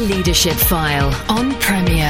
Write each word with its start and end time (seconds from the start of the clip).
Leadership 0.00 0.54
File 0.54 1.14
on 1.28 1.54
Premier. 1.56 2.06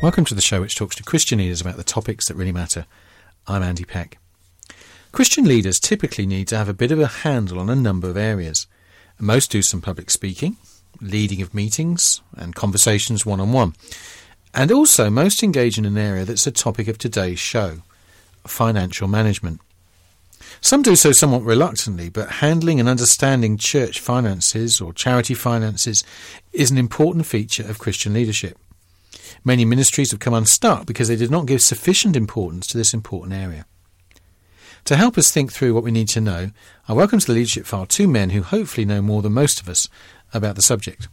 Welcome 0.00 0.24
to 0.26 0.36
the 0.36 0.40
show 0.40 0.60
which 0.60 0.76
talks 0.76 0.94
to 0.94 1.02
Christian 1.02 1.40
leaders 1.40 1.60
about 1.60 1.76
the 1.76 1.82
topics 1.82 2.28
that 2.28 2.36
really 2.36 2.52
matter. 2.52 2.86
I'm 3.48 3.64
Andy 3.64 3.84
Peck. 3.84 4.18
Christian 5.10 5.44
leaders 5.44 5.80
typically 5.80 6.26
need 6.26 6.46
to 6.46 6.56
have 6.56 6.68
a 6.68 6.74
bit 6.74 6.92
of 6.92 7.00
a 7.00 7.08
handle 7.08 7.58
on 7.58 7.70
a 7.70 7.74
number 7.74 8.08
of 8.08 8.16
areas. 8.16 8.68
Most 9.18 9.50
do 9.50 9.62
some 9.62 9.80
public 9.80 10.12
speaking, 10.12 10.58
leading 11.00 11.42
of 11.42 11.54
meetings, 11.54 12.22
and 12.36 12.54
conversations 12.54 13.26
one 13.26 13.40
on 13.40 13.50
one. 13.50 13.74
And 14.54 14.70
also, 14.70 15.08
most 15.08 15.42
engage 15.42 15.78
in 15.78 15.86
an 15.86 15.96
area 15.96 16.24
that's 16.24 16.46
a 16.46 16.50
topic 16.50 16.88
of 16.88 16.98
today's 16.98 17.38
show 17.38 17.78
financial 18.44 19.06
management. 19.06 19.60
Some 20.60 20.82
do 20.82 20.96
so 20.96 21.12
somewhat 21.12 21.42
reluctantly, 21.42 22.08
but 22.08 22.28
handling 22.28 22.80
and 22.80 22.88
understanding 22.88 23.56
church 23.56 24.00
finances 24.00 24.80
or 24.80 24.92
charity 24.92 25.34
finances 25.34 26.04
is 26.52 26.70
an 26.70 26.76
important 26.76 27.26
feature 27.26 27.66
of 27.68 27.78
Christian 27.78 28.12
leadership. 28.12 28.58
Many 29.44 29.64
ministries 29.64 30.10
have 30.10 30.20
come 30.20 30.34
unstuck 30.34 30.86
because 30.86 31.08
they 31.08 31.16
did 31.16 31.30
not 31.30 31.46
give 31.46 31.62
sufficient 31.62 32.16
importance 32.16 32.66
to 32.68 32.78
this 32.78 32.92
important 32.92 33.32
area. 33.32 33.64
To 34.84 34.96
help 34.96 35.16
us 35.16 35.30
think 35.30 35.52
through 35.52 35.74
what 35.74 35.84
we 35.84 35.92
need 35.92 36.08
to 36.08 36.20
know, 36.20 36.50
I 36.88 36.92
welcome 36.92 37.20
to 37.20 37.26
the 37.26 37.32
Leadership 37.32 37.64
File 37.64 37.86
two 37.86 38.08
men 38.08 38.30
who 38.30 38.42
hopefully 38.42 38.84
know 38.84 39.00
more 39.00 39.22
than 39.22 39.32
most 39.32 39.60
of 39.60 39.68
us 39.68 39.88
about 40.34 40.56
the 40.56 40.62
subject 40.62 41.08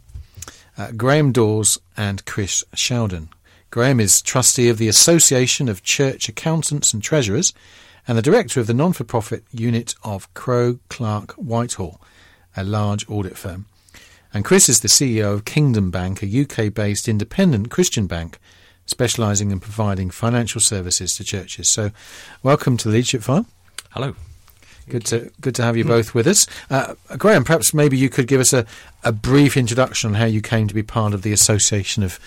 uh, 0.76 0.88
Greyham 0.88 1.32
Dawes 1.32 1.78
and 1.96 2.24
Chris 2.24 2.64
Sheldon. 2.74 3.28
Greyham 3.70 4.00
is 4.00 4.20
trustee 4.20 4.68
of 4.68 4.78
the 4.78 4.88
Association 4.88 5.68
of 5.68 5.82
Church 5.82 6.28
Accountants 6.28 6.92
and 6.92 7.02
Treasurers 7.02 7.52
and 8.08 8.18
the 8.18 8.22
director 8.22 8.60
of 8.60 8.66
the 8.66 8.74
non 8.74 8.92
for 8.92 9.04
profit 9.04 9.44
unit 9.52 9.94
of 10.02 10.32
Crowe 10.34 10.78
Clark 10.88 11.32
Whitehill, 11.34 12.00
a 12.56 12.64
large 12.64 13.08
audit 13.08 13.36
firm. 13.36 13.66
And 14.32 14.44
Chris 14.44 14.68
is 14.68 14.80
the 14.80 14.88
CEO 14.88 15.34
of 15.34 15.44
Kingdom 15.44 15.90
Bank, 15.90 16.22
a 16.22 16.42
UK 16.42 16.72
based 16.72 17.08
independent 17.08 17.70
Christian 17.70 18.06
bank 18.06 18.38
specialising 18.86 19.50
in 19.50 19.60
providing 19.60 20.10
financial 20.10 20.60
services 20.60 21.14
to 21.16 21.24
churches. 21.24 21.70
So, 21.70 21.90
welcome 22.42 22.76
to 22.78 22.88
the 22.88 22.94
Leadership 22.94 23.22
File. 23.22 23.46
Hello. 23.90 24.14
Good 24.90 25.06
to 25.06 25.30
good 25.40 25.54
to 25.54 25.62
have 25.62 25.76
you 25.76 25.84
both 25.84 26.14
with 26.14 26.26
us, 26.26 26.46
uh, 26.68 26.94
Greyham. 27.10 27.44
Perhaps 27.44 27.72
maybe 27.72 27.96
you 27.96 28.08
could 28.08 28.26
give 28.26 28.40
us 28.40 28.52
a, 28.52 28.66
a 29.04 29.12
brief 29.12 29.56
introduction 29.56 30.10
on 30.10 30.14
how 30.14 30.26
you 30.26 30.42
came 30.42 30.68
to 30.68 30.74
be 30.74 30.82
part 30.82 31.14
of 31.14 31.22
the 31.22 31.32
Association 31.32 32.02
of 32.02 32.18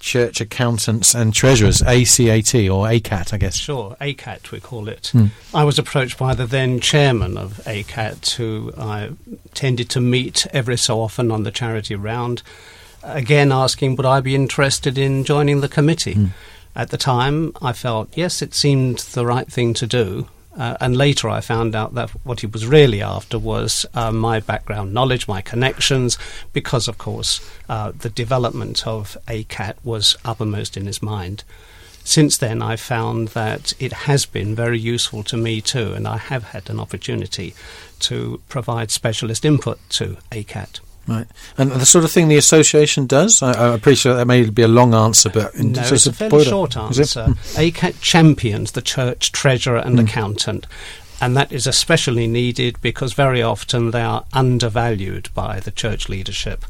Church 0.00 0.40
Accountants 0.40 1.14
and 1.14 1.34
Treasurers, 1.34 1.82
ACAT 1.82 2.72
or 2.72 2.86
ACAT, 2.86 3.32
I 3.32 3.36
guess. 3.36 3.56
Sure, 3.56 3.96
ACAT 4.00 4.50
we 4.50 4.60
call 4.60 4.88
it. 4.88 5.08
Hmm. 5.08 5.26
I 5.54 5.64
was 5.64 5.78
approached 5.78 6.18
by 6.18 6.34
the 6.34 6.46
then 6.46 6.80
chairman 6.80 7.36
of 7.36 7.60
ACAT, 7.66 8.30
who 8.32 8.72
I 8.76 9.10
tended 9.54 9.90
to 9.90 10.00
meet 10.00 10.46
every 10.52 10.78
so 10.78 11.00
often 11.00 11.30
on 11.30 11.42
the 11.44 11.50
charity 11.50 11.94
round, 11.94 12.42
again 13.02 13.52
asking 13.52 13.96
would 13.96 14.06
I 14.06 14.20
be 14.20 14.34
interested 14.34 14.98
in 14.98 15.24
joining 15.24 15.60
the 15.60 15.68
committee. 15.68 16.14
Hmm. 16.14 16.26
At 16.74 16.90
the 16.90 16.96
time, 16.96 17.52
I 17.60 17.72
felt 17.72 18.16
yes, 18.16 18.42
it 18.42 18.54
seemed 18.54 18.98
the 18.98 19.26
right 19.26 19.50
thing 19.50 19.74
to 19.74 19.86
do. 19.86 20.28
Uh, 20.60 20.76
and 20.78 20.94
later 20.94 21.26
I 21.26 21.40
found 21.40 21.74
out 21.74 21.94
that 21.94 22.10
what 22.22 22.40
he 22.40 22.46
was 22.46 22.66
really 22.66 23.00
after 23.00 23.38
was 23.38 23.86
uh, 23.94 24.12
my 24.12 24.40
background 24.40 24.92
knowledge, 24.92 25.26
my 25.26 25.40
connections, 25.40 26.18
because, 26.52 26.86
of 26.86 26.98
course, 26.98 27.40
uh, 27.70 27.92
the 27.98 28.10
development 28.10 28.86
of 28.86 29.16
ACAT 29.26 29.76
was 29.82 30.18
uppermost 30.22 30.76
in 30.76 30.84
his 30.84 31.02
mind. 31.02 31.44
Since 32.04 32.36
then, 32.36 32.60
I've 32.60 32.80
found 32.80 33.28
that 33.28 33.72
it 33.78 34.04
has 34.04 34.26
been 34.26 34.54
very 34.54 34.78
useful 34.78 35.22
to 35.24 35.36
me 35.38 35.62
too, 35.62 35.94
and 35.94 36.06
I 36.06 36.18
have 36.18 36.44
had 36.44 36.68
an 36.68 36.78
opportunity 36.78 37.54
to 38.00 38.42
provide 38.50 38.90
specialist 38.90 39.46
input 39.46 39.78
to 39.90 40.18
ACAT. 40.30 40.80
Right, 41.08 41.26
and 41.56 41.72
the 41.72 41.86
sort 41.86 42.04
of 42.04 42.12
thing 42.12 42.28
the 42.28 42.36
association 42.36 43.06
does. 43.06 43.42
I, 43.42 43.52
I 43.52 43.74
appreciate 43.74 44.14
that 44.14 44.26
may 44.26 44.48
be 44.48 44.62
a 44.62 44.68
long 44.68 44.94
answer, 44.94 45.28
but 45.30 45.54
in 45.54 45.72
no, 45.72 45.82
it's 45.82 46.06
a 46.06 46.12
fairly 46.12 46.44
short 46.44 46.76
answer. 46.76 47.34
ACAT 47.56 48.00
champions 48.00 48.72
the 48.72 48.82
church 48.82 49.32
treasurer 49.32 49.78
and 49.78 49.98
mm. 49.98 50.04
accountant, 50.04 50.66
and 51.20 51.36
that 51.36 51.52
is 51.52 51.66
especially 51.66 52.26
needed 52.26 52.80
because 52.80 53.12
very 53.12 53.42
often 53.42 53.90
they 53.90 54.02
are 54.02 54.24
undervalued 54.32 55.30
by 55.34 55.58
the 55.58 55.70
church 55.70 56.08
leadership. 56.08 56.64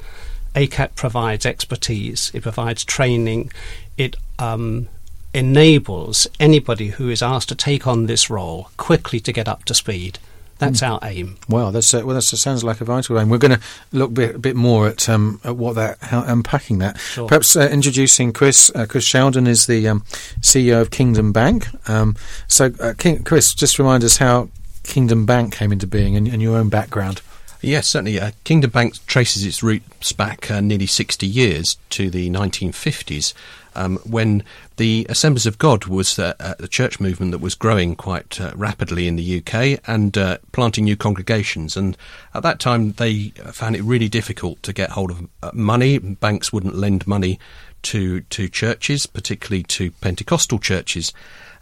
ACAT 0.55 0.95
provides 0.95 1.47
expertise, 1.47 2.31
it 2.35 2.43
provides 2.43 2.85
training, 2.85 3.53
it 3.97 4.17
um, 4.39 4.89
enables 5.33 6.27
anybody 6.39 6.89
who 6.89 7.09
is 7.09 7.23
asked 7.23 7.49
to 7.51 7.55
take 7.55 7.87
on 7.87 8.07
this 8.07 8.29
role 8.29 8.71
quickly 8.77 9.21
to 9.21 9.33
get 9.33 9.49
up 9.49 9.65
to 9.65 9.75
speed. 9.75 10.19
That's 10.61 10.83
mm. 10.83 10.89
our 10.89 11.01
aim. 11.03 11.37
Well, 11.49 11.73
that's 11.73 11.93
uh, 11.93 12.03
well, 12.05 12.15
that 12.15 12.23
sounds 12.23 12.63
like 12.63 12.81
a 12.81 12.85
vital 12.85 13.19
aim. 13.19 13.31
We're 13.31 13.39
going 13.39 13.59
to 13.59 13.61
look 13.93 14.13
bit, 14.13 14.37
a 14.37 14.39
bit 14.39 14.55
more 14.55 14.89
at, 14.89 15.09
um, 15.09 15.41
at 15.43 15.57
what 15.57 15.75
that, 15.77 15.99
how 16.01 16.23
unpacking 16.23 16.79
that. 16.79 16.99
Sure. 16.99 17.27
Perhaps 17.27 17.57
uh, 17.57 17.69
introducing 17.73 18.33
Chris. 18.33 18.71
Uh, 18.75 18.87
Chris 18.87 19.05
Sheldon 19.05 19.47
is 19.47 19.67
the 19.67 19.89
um, 19.89 20.03
CEO 20.43 20.81
of 20.83 20.91
Kingdom 20.91 21.33
Bank. 21.33 21.67
Um, 21.89 22.15
so, 22.47 22.73
uh, 22.79 22.93
King, 22.97 23.25
Chris, 23.25 23.55
just 23.55 23.79
remind 23.79 24.05
us 24.05 24.19
how 24.19 24.51
Kingdom 24.85 25.25
Bank 25.25 25.55
came 25.55 25.73
into 25.73 25.87
being 25.87 26.15
and, 26.15 26.29
and 26.29 26.43
your 26.43 26.59
own 26.59 26.69
background. 26.69 27.23
Yes, 27.63 27.89
certainly. 27.89 28.21
Uh, 28.21 28.33
Kingdom 28.45 28.71
Bank 28.71 28.95
traces 29.07 29.45
its 29.45 29.63
roots 29.63 30.13
back 30.13 30.51
uh, 30.51 30.61
nearly 30.61 30.87
60 30.87 31.27
years 31.27 31.79
to 31.91 32.11
the 32.11 32.31
1950s, 32.31 33.33
um, 33.75 33.99
when 33.99 34.43
the 34.77 35.07
Assemblies 35.09 35.47
of 35.47 35.59
God 35.59 35.87
was 35.87 36.19
uh, 36.19 36.35
a 36.39 36.69
church 36.69 37.01
movement 37.01 37.33
that 37.33 37.41
was 37.41 37.55
growing 37.55 37.97
quite 37.97 38.41
uh, 38.41 38.53
rapidly 38.55 39.07
in 39.07 39.17
the 39.17 39.39
UK 39.39 39.81
and 39.87 40.17
uh, 40.17 40.39
planting 40.53 40.85
new 40.85 40.97
congregations. 40.97 41.77
And 41.77 41.97
at 42.35 42.43
that 42.43 42.61
time, 42.61 42.93
they 42.93 43.29
found 43.53 43.77
it 43.77 43.83
really 43.83 44.09
difficult 44.09 44.63
to 44.63 44.73
get 44.73 44.91
hold 44.91 45.11
of 45.11 45.29
uh, 45.43 45.51
money. 45.53 45.99
Banks 45.99 46.53
wouldn't 46.53 46.75
lend 46.75 47.07
money 47.07 47.39
to 47.83 48.21
to 48.21 48.49
churches, 48.49 49.07
particularly 49.07 49.63
to 49.65 49.91
Pentecostal 49.93 50.59
churches. 50.59 51.13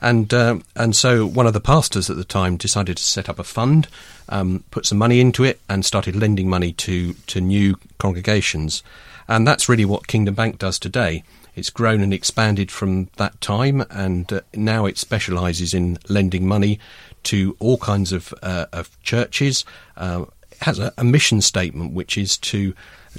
And 0.00 0.32
uh, 0.32 0.58
and 0.76 0.94
so 0.94 1.26
one 1.26 1.46
of 1.46 1.52
the 1.52 1.60
pastors 1.60 2.08
at 2.08 2.16
the 2.16 2.24
time 2.24 2.56
decided 2.56 2.96
to 2.96 3.02
set 3.02 3.28
up 3.28 3.38
a 3.38 3.44
fund, 3.44 3.88
um, 4.28 4.64
put 4.70 4.86
some 4.86 4.98
money 4.98 5.20
into 5.20 5.44
it, 5.44 5.60
and 5.68 5.84
started 5.84 6.14
lending 6.14 6.48
money 6.48 6.72
to 6.74 7.14
to 7.14 7.40
new 7.40 7.76
congregations. 7.98 8.82
And 9.26 9.46
that's 9.46 9.68
really 9.68 9.84
what 9.84 10.06
Kingdom 10.06 10.34
Bank 10.34 10.58
does 10.58 10.78
today. 10.78 11.22
It's 11.58 11.70
grown 11.70 12.00
and 12.00 12.14
expanded 12.14 12.70
from 12.70 13.08
that 13.16 13.40
time, 13.40 13.84
and 13.90 14.32
uh, 14.32 14.40
now 14.54 14.86
it 14.86 14.96
specialises 14.96 15.74
in 15.74 15.98
lending 16.08 16.46
money 16.46 16.78
to 17.24 17.56
all 17.58 17.78
kinds 17.78 18.12
of 18.12 18.32
uh, 18.42 18.66
of 18.72 19.00
churches. 19.02 19.64
Uh, 19.96 20.26
has 20.62 20.78
a, 20.78 20.92
a 20.98 21.04
mission 21.04 21.40
statement 21.40 21.92
which 21.92 22.18
is 22.18 22.36
to 22.36 22.74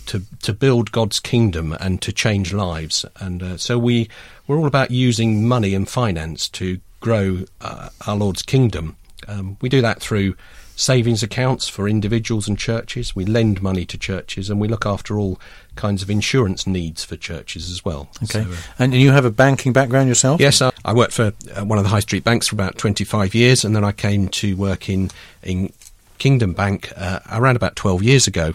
to 0.06 0.22
to 0.42 0.54
build 0.54 0.92
God's 0.92 1.20
kingdom 1.20 1.74
and 1.80 2.02
to 2.02 2.12
change 2.12 2.54
lives. 2.54 3.06
And 3.20 3.44
uh, 3.44 3.58
so 3.58 3.78
we 3.78 4.10
we're 4.48 4.58
all 4.58 4.68
about 4.68 4.92
using 4.92 5.48
money 5.48 5.74
and 5.74 5.88
finance 5.88 6.50
to 6.50 6.80
grow 7.00 7.46
uh, 7.62 7.90
our 8.08 8.16
Lord's 8.16 8.42
kingdom. 8.42 8.98
Um, 9.28 9.58
we 9.62 9.70
do 9.70 9.82
that 9.82 10.02
through 10.02 10.36
savings 10.80 11.22
accounts 11.22 11.68
for 11.68 11.90
individuals 11.90 12.48
and 12.48 12.58
churches. 12.58 13.14
We 13.14 13.26
lend 13.26 13.62
money 13.62 13.86
to 13.86 13.98
churches, 13.98 14.50
and 14.50 14.62
we 14.62 14.70
look 14.70 14.86
after 14.86 15.20
all 15.20 15.38
kinds 15.76 16.02
of 16.02 16.10
insurance 16.10 16.66
needs 16.66 17.04
for 17.04 17.18
churches 17.18 17.70
as 17.70 17.84
well. 17.84 18.10
Okay, 18.24 18.44
so, 18.44 18.52
uh, 18.52 18.56
and 18.80 18.94
you 18.94 19.12
have 19.12 19.26
a 19.26 19.30
banking 19.32 19.74
background 19.74 20.08
yourself? 20.08 20.40
Yes, 20.40 20.62
I, 20.62 20.72
I 20.86 20.94
worked 20.94 21.12
for 21.12 21.34
uh, 21.54 21.66
one 21.66 21.78
of 21.78 21.84
the 21.84 21.90
high 21.90 22.00
street 22.00 22.24
banks 22.24 22.48
for 22.48 22.56
about 22.56 22.78
twenty 22.78 23.04
five 23.04 23.36
years, 23.36 23.66
and 23.66 23.76
then 23.76 23.84
I 23.84 23.92
came 23.92 24.30
to 24.30 24.56
work 24.56 24.90
in 24.90 25.12
in 25.44 25.74
Kingdom 26.18 26.54
Bank 26.54 26.92
uh, 26.96 27.20
around 27.30 27.58
about 27.58 27.76
twelve 27.76 28.02
years 28.02 28.26
ago, 28.26 28.54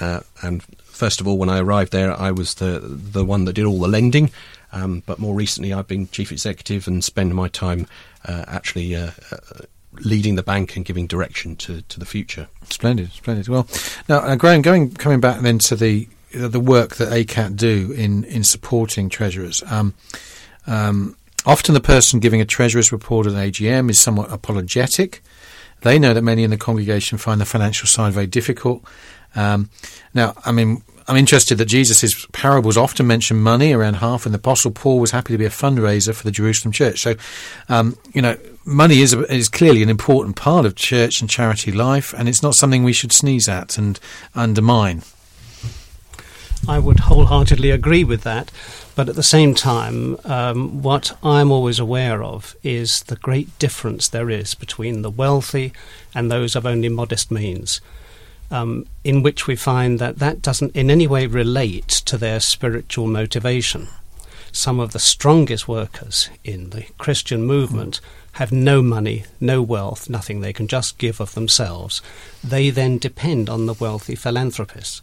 uh, 0.00 0.20
and 0.42 0.62
first 0.82 1.20
of 1.20 1.28
all, 1.28 1.38
when 1.38 1.48
I 1.48 1.60
arrived 1.60 1.92
there, 1.92 2.12
I 2.12 2.32
was 2.32 2.54
the 2.54 2.80
the 2.80 3.24
one 3.24 3.44
that 3.44 3.52
did 3.52 3.64
all 3.64 3.78
the 3.78 3.88
lending. 3.88 4.30
Um, 4.72 5.02
but 5.06 5.18
more 5.18 5.34
recently, 5.34 5.72
I've 5.72 5.88
been 5.88 6.08
chief 6.08 6.30
executive 6.30 6.86
and 6.86 7.02
spend 7.02 7.34
my 7.34 7.48
time 7.48 7.86
uh, 8.24 8.44
actually 8.46 8.94
uh, 8.94 9.10
leading 10.04 10.34
the 10.34 10.42
bank 10.42 10.76
and 10.76 10.84
giving 10.84 11.06
direction 11.06 11.56
to, 11.56 11.82
to 11.82 11.98
the 11.98 12.06
future. 12.06 12.48
Splendid, 12.68 13.12
splendid. 13.12 13.48
Well, 13.48 13.66
now, 14.08 14.18
uh, 14.18 14.36
Greyham, 14.36 14.62
going 14.62 14.92
coming 14.92 15.20
back 15.20 15.40
then 15.40 15.58
to 15.60 15.76
the 15.76 16.08
the 16.32 16.60
work 16.60 16.96
that 16.96 17.12
ACAT 17.12 17.56
do 17.56 17.92
in 17.92 18.24
in 18.24 18.44
supporting 18.44 19.08
treasurers. 19.08 19.62
Um, 19.70 19.94
um, 20.66 21.16
often, 21.44 21.74
the 21.74 21.80
person 21.80 22.20
giving 22.20 22.40
a 22.40 22.44
treasurer's 22.44 22.92
report 22.92 23.26
at 23.26 23.32
an 23.32 23.38
AGM 23.38 23.90
is 23.90 23.98
somewhat 23.98 24.32
apologetic. 24.32 25.22
They 25.82 25.98
know 25.98 26.12
that 26.12 26.22
many 26.22 26.44
in 26.44 26.50
the 26.50 26.58
congregation 26.58 27.16
find 27.16 27.40
the 27.40 27.46
financial 27.46 27.86
side 27.86 28.12
very 28.12 28.26
difficult, 28.26 28.84
um, 29.34 29.70
now, 30.14 30.34
I 30.44 30.52
mean, 30.52 30.82
I'm 31.08 31.16
interested 31.16 31.58
that 31.58 31.66
Jesus' 31.66 32.26
parables 32.32 32.76
often 32.76 33.06
mention 33.06 33.40
money, 33.40 33.72
around 33.72 33.94
half, 33.94 34.26
and 34.26 34.34
the 34.34 34.38
Apostle 34.38 34.70
Paul 34.70 35.00
was 35.00 35.10
happy 35.10 35.32
to 35.32 35.38
be 35.38 35.44
a 35.44 35.50
fundraiser 35.50 36.14
for 36.14 36.24
the 36.24 36.30
Jerusalem 36.30 36.72
church. 36.72 37.00
So, 37.00 37.16
um, 37.68 37.96
you 38.12 38.22
know, 38.22 38.36
money 38.64 39.00
is, 39.00 39.12
is 39.14 39.48
clearly 39.48 39.82
an 39.82 39.88
important 39.88 40.36
part 40.36 40.64
of 40.64 40.74
church 40.74 41.20
and 41.20 41.30
charity 41.30 41.72
life, 41.72 42.14
and 42.16 42.28
it's 42.28 42.42
not 42.42 42.54
something 42.54 42.84
we 42.84 42.92
should 42.92 43.12
sneeze 43.12 43.48
at 43.48 43.78
and 43.78 43.98
undermine. 44.34 45.02
I 46.68 46.78
would 46.78 47.00
wholeheartedly 47.00 47.70
agree 47.70 48.04
with 48.04 48.22
that. 48.22 48.50
But 48.94 49.08
at 49.08 49.16
the 49.16 49.22
same 49.22 49.54
time, 49.54 50.18
um, 50.24 50.82
what 50.82 51.16
I'm 51.22 51.50
always 51.50 51.78
aware 51.78 52.22
of 52.22 52.54
is 52.62 53.02
the 53.04 53.16
great 53.16 53.58
difference 53.58 54.08
there 54.08 54.28
is 54.28 54.54
between 54.54 55.02
the 55.02 55.10
wealthy 55.10 55.72
and 56.14 56.30
those 56.30 56.54
of 56.54 56.66
only 56.66 56.90
modest 56.90 57.30
means. 57.30 57.80
Um, 58.50 58.86
in 59.04 59.22
which 59.22 59.46
we 59.46 59.54
find 59.54 59.98
that 60.00 60.18
that 60.18 60.42
doesn't 60.42 60.74
in 60.74 60.90
any 60.90 61.06
way 61.06 61.26
relate 61.26 61.88
to 61.88 62.18
their 62.18 62.40
spiritual 62.40 63.06
motivation. 63.06 63.88
Some 64.50 64.80
of 64.80 64.92
the 64.92 64.98
strongest 64.98 65.68
workers 65.68 66.28
in 66.42 66.70
the 66.70 66.84
Christian 66.98 67.44
movement 67.44 68.00
have 68.32 68.52
no 68.52 68.82
money, 68.82 69.24
no 69.40 69.62
wealth, 69.62 70.08
nothing. 70.08 70.40
They 70.40 70.52
can 70.52 70.68
just 70.68 70.98
give 70.98 71.20
of 71.20 71.34
themselves. 71.34 72.00
They 72.42 72.70
then 72.70 72.98
depend 72.98 73.48
on 73.50 73.66
the 73.66 73.74
wealthy 73.74 74.14
philanthropists. 74.14 75.02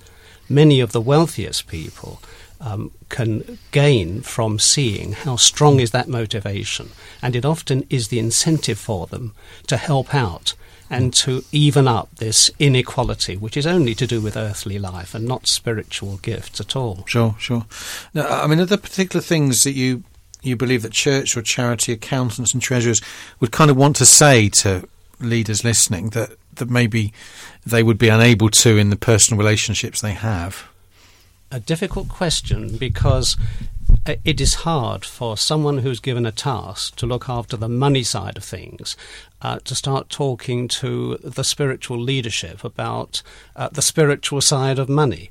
Many 0.50 0.80
of 0.80 0.92
the 0.92 1.02
wealthiest 1.02 1.68
people 1.68 2.22
um, 2.62 2.92
can 3.10 3.60
gain 3.72 4.22
from 4.22 4.60
seeing 4.60 5.14
how 5.14 5.36
strong 5.36 5.80
is 5.80 5.92
that 5.92 6.08
motivation, 6.08 6.90
and 7.22 7.36
it 7.36 7.46
often 7.46 7.86
is 7.90 8.08
the 8.08 8.20
incentive 8.20 8.80
for 8.80 9.08
them 9.08 9.34
to 9.68 9.78
help 9.78 10.16
out 10.16 10.54
and 10.90 11.14
to 11.14 11.44
even 11.52 11.88
up 11.88 12.10
this 12.16 12.50
inequality, 12.60 13.36
which 13.36 13.58
is 13.58 13.68
only 13.68 13.94
to 13.94 14.08
do 14.08 14.22
with 14.22 14.38
earthly 14.38 14.80
life 14.80 15.14
and 15.14 15.26
not 15.26 15.46
spiritual 15.48 16.18
gifts 16.18 16.62
at 16.62 16.78
all. 16.78 17.04
Sure, 17.06 17.36
sure. 17.38 17.66
Now, 18.14 18.26
I 18.28 18.48
mean, 18.48 18.60
are 18.62 18.66
there 18.66 18.78
particular 18.78 19.22
things 19.22 19.64
that 19.64 19.74
you 19.74 20.04
you 20.42 20.56
believe 20.56 20.82
that 20.84 20.92
church 20.92 21.36
or 21.36 21.42
charity 21.42 21.94
accountants 21.94 22.54
and 22.54 22.62
treasurers 22.62 23.02
would 23.40 23.52
kind 23.52 23.72
of 23.72 23.78
want 23.78 23.96
to 23.98 24.06
say 24.06 24.50
to 24.50 24.88
leaders 25.20 25.64
listening 25.64 26.10
that 26.12 26.32
that 26.56 26.70
maybe 26.70 27.14
they 27.66 27.84
would 27.84 27.98
be 27.98 28.10
unable 28.10 28.50
to 28.50 28.78
in 28.78 28.90
the 28.90 28.96
personal 28.96 29.38
relationships 29.38 30.02
they 30.02 30.14
have? 30.14 30.68
a 31.52 31.60
difficult 31.60 32.10
question 32.10 32.78
because 32.78 33.38
it 34.06 34.42
is 34.42 34.56
hard 34.56 35.06
for 35.06 35.38
someone 35.38 35.80
who's 35.80 36.00
given 36.00 36.26
a 36.26 36.32
task 36.32 36.96
to 36.98 37.06
look 37.06 37.30
after 37.30 37.56
the 37.56 37.70
money 37.70 38.04
side 38.04 38.38
of 38.38 38.44
things 38.44 38.98
uh, 39.42 39.60
to 39.60 39.74
start 39.74 40.10
talking 40.10 40.68
to 40.68 41.18
the 41.24 41.44
spiritual 41.44 42.00
leadership 42.00 42.64
about 42.64 43.22
uh, 43.56 43.70
the 43.70 43.82
spiritual 43.82 44.42
side 44.42 44.78
of 44.78 44.90
money. 44.90 45.30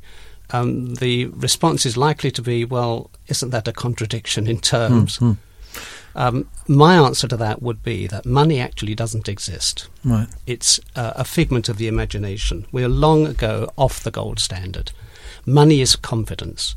Um, 0.51 0.95
the 0.95 1.27
response 1.27 1.87
is 1.87 1.97
likely 1.97 2.31
to 2.31 2.43
be, 2.43 2.65
well, 2.65 3.11
isn't 3.29 3.51
that 3.51 3.69
a 3.69 3.73
contradiction 3.73 4.47
in 4.47 4.59
terms? 4.61 5.19
Mm-hmm. 5.19 5.33
Um, 6.15 6.49
my 6.67 6.95
answer 6.97 7.29
to 7.29 7.37
that 7.37 7.61
would 7.61 7.83
be 7.83 8.07
that 8.07 8.25
money 8.25 8.59
actually 8.59 8.95
doesn't 8.95 9.29
exist. 9.29 9.89
Right. 10.03 10.29
It's 10.47 10.81
uh, 10.95 11.13
a 11.15 11.25
figment 11.25 11.69
of 11.69 11.77
the 11.77 11.89
imagination. 11.89 12.67
We 12.73 12.83
are 12.83 12.89
long 12.89 13.27
ago 13.27 13.71
off 13.77 14.03
the 14.03 14.11
gold 14.11 14.41
standard. 14.41 14.93
Money 15.45 15.83
is 15.83 15.95
confidence. 15.95 16.75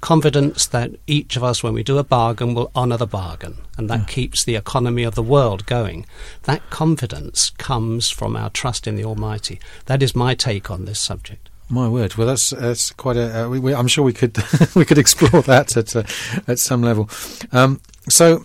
Confidence 0.00 0.66
that 0.66 0.92
each 1.06 1.36
of 1.36 1.44
us, 1.44 1.62
when 1.62 1.74
we 1.74 1.82
do 1.82 1.98
a 1.98 2.04
bargain, 2.04 2.54
will 2.54 2.70
honour 2.74 2.96
the 2.96 3.06
bargain, 3.06 3.58
and 3.76 3.90
that 3.90 3.98
yeah. 4.00 4.06
keeps 4.06 4.42
the 4.42 4.56
economy 4.56 5.02
of 5.02 5.14
the 5.14 5.22
world 5.22 5.66
going. 5.66 6.06
That 6.44 6.70
confidence 6.70 7.50
comes 7.50 8.08
from 8.08 8.34
our 8.34 8.48
trust 8.48 8.86
in 8.86 8.96
the 8.96 9.04
Almighty. 9.04 9.60
That 9.84 10.02
is 10.02 10.16
my 10.16 10.34
take 10.34 10.70
on 10.70 10.86
this 10.86 10.98
subject. 10.98 11.49
My 11.70 11.88
word. 11.88 12.16
Well, 12.16 12.26
that's 12.26 12.50
that's 12.50 12.90
quite 12.90 13.16
a. 13.16 13.44
Uh, 13.44 13.48
we, 13.48 13.60
we, 13.60 13.74
I'm 13.74 13.86
sure 13.86 14.04
we 14.04 14.12
could 14.12 14.36
we 14.74 14.84
could 14.84 14.98
explore 14.98 15.42
that 15.42 15.76
at 15.76 15.94
uh, 15.94 16.02
at 16.48 16.58
some 16.58 16.82
level. 16.82 17.08
Um, 17.52 17.80
so, 18.08 18.44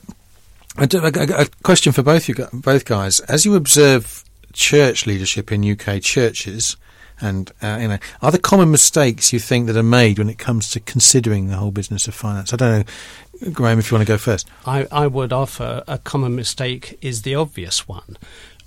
a, 0.78 0.88
a, 0.94 1.48
question 1.64 1.92
for 1.92 2.04
both 2.04 2.30
you 2.30 2.36
both 2.54 2.86
guys: 2.86 3.20
as 3.22 3.44
you 3.44 3.56
observe 3.56 4.24
church 4.54 5.08
leadership 5.08 5.52
in 5.52 5.70
UK 5.70 6.02
churches, 6.04 6.78
and 7.20 7.52
uh, 7.64 7.80
you 7.82 7.88
know, 7.88 7.98
are 8.22 8.30
there 8.30 8.40
common 8.40 8.70
mistakes 8.70 9.34
you 9.34 9.40
think 9.40 9.66
that 9.68 9.76
are 9.76 9.84
made 9.84 10.20
when 10.20 10.30
it 10.30 10.38
comes 10.38 10.70
to 10.72 10.80
considering 10.80 11.48
the 11.48 11.56
whole 11.56 11.72
business 11.72 12.08
of 12.08 12.14
finance? 12.14 12.54
I 12.54 12.58
don't 12.58 12.80
know, 12.80 13.50
Greyham, 13.52 13.80
if 13.80 13.90
you 13.90 13.98
want 13.98 14.08
to 14.08 14.14
go 14.14 14.20
first. 14.20 14.48
I, 14.68 14.88
I 14.92 15.08
would 15.08 15.34
offer 15.34 15.84
a 15.88 15.98
common 15.98 16.36
mistake 16.36 17.00
is 17.02 17.24
the 17.24 17.34
obvious 17.34 17.88
one. 17.88 18.18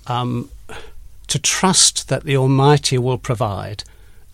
Um, 0.07 0.49
to 1.27 1.39
trust 1.39 2.09
that 2.09 2.23
the 2.23 2.35
Almighty 2.35 2.97
will 2.97 3.19
provide 3.19 3.83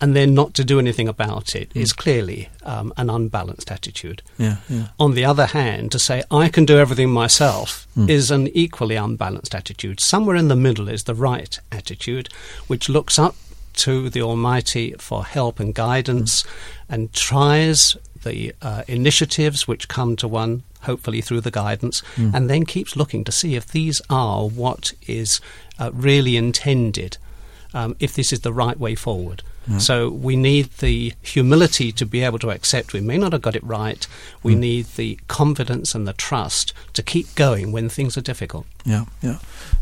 and 0.00 0.14
then 0.14 0.34
not 0.34 0.54
to 0.54 0.64
do 0.64 0.78
anything 0.78 1.08
about 1.08 1.54
it 1.54 1.70
mm. 1.70 1.80
is 1.80 1.92
clearly 1.92 2.48
um, 2.64 2.92
an 2.96 3.08
unbalanced 3.08 3.70
attitude. 3.70 4.22
Yeah, 4.38 4.56
yeah. 4.68 4.88
On 4.98 5.14
the 5.14 5.24
other 5.24 5.46
hand, 5.46 5.92
to 5.92 5.98
say 5.98 6.22
I 6.30 6.48
can 6.48 6.64
do 6.64 6.78
everything 6.78 7.10
myself 7.10 7.86
mm. 7.96 8.08
is 8.08 8.30
an 8.30 8.48
equally 8.48 8.96
unbalanced 8.96 9.54
attitude. 9.54 10.00
Somewhere 10.00 10.36
in 10.36 10.48
the 10.48 10.56
middle 10.56 10.88
is 10.88 11.04
the 11.04 11.14
right 11.14 11.58
attitude, 11.72 12.28
which 12.66 12.88
looks 12.88 13.18
up 13.18 13.36
to 13.76 14.08
the 14.10 14.22
Almighty 14.22 14.94
for 14.98 15.24
help 15.24 15.60
and 15.60 15.74
guidance 15.74 16.42
mm. 16.42 16.46
and 16.88 17.12
tries 17.12 17.96
the 18.22 18.54
uh, 18.60 18.82
initiatives 18.88 19.68
which 19.68 19.88
come 19.88 20.16
to 20.16 20.28
one, 20.28 20.62
hopefully 20.82 21.20
through 21.20 21.40
the 21.40 21.50
guidance, 21.50 22.02
mm. 22.16 22.34
and 22.34 22.50
then 22.50 22.66
keeps 22.66 22.96
looking 22.96 23.24
to 23.24 23.32
see 23.32 23.54
if 23.54 23.66
these 23.66 24.02
are 24.10 24.48
what 24.48 24.92
is 25.06 25.40
uh, 25.78 25.90
really 25.92 26.36
intended, 26.36 27.18
um, 27.72 27.96
if 28.00 28.14
this 28.14 28.32
is 28.32 28.40
the 28.40 28.52
right 28.52 28.78
way 28.78 28.94
forward. 28.94 29.42
Mm. 29.68 29.80
So 29.80 30.08
we 30.10 30.36
need 30.36 30.70
the 30.78 31.12
humility 31.22 31.92
to 31.92 32.06
be 32.06 32.22
able 32.22 32.38
to 32.40 32.50
accept 32.50 32.92
we 32.92 33.00
may 33.00 33.18
not 33.18 33.32
have 33.32 33.42
got 33.42 33.56
it 33.56 33.64
right. 33.64 34.06
We 34.42 34.54
mm. 34.54 34.58
need 34.58 34.86
the 34.96 35.18
confidence 35.28 35.94
and 35.94 36.06
the 36.06 36.12
trust 36.12 36.72
to 36.92 37.02
keep 37.02 37.34
going 37.34 37.72
when 37.72 37.88
things 37.88 38.16
are 38.16 38.22
difficult. 38.22 38.66
Yeah, 38.84 39.06
yeah. 39.22 39.38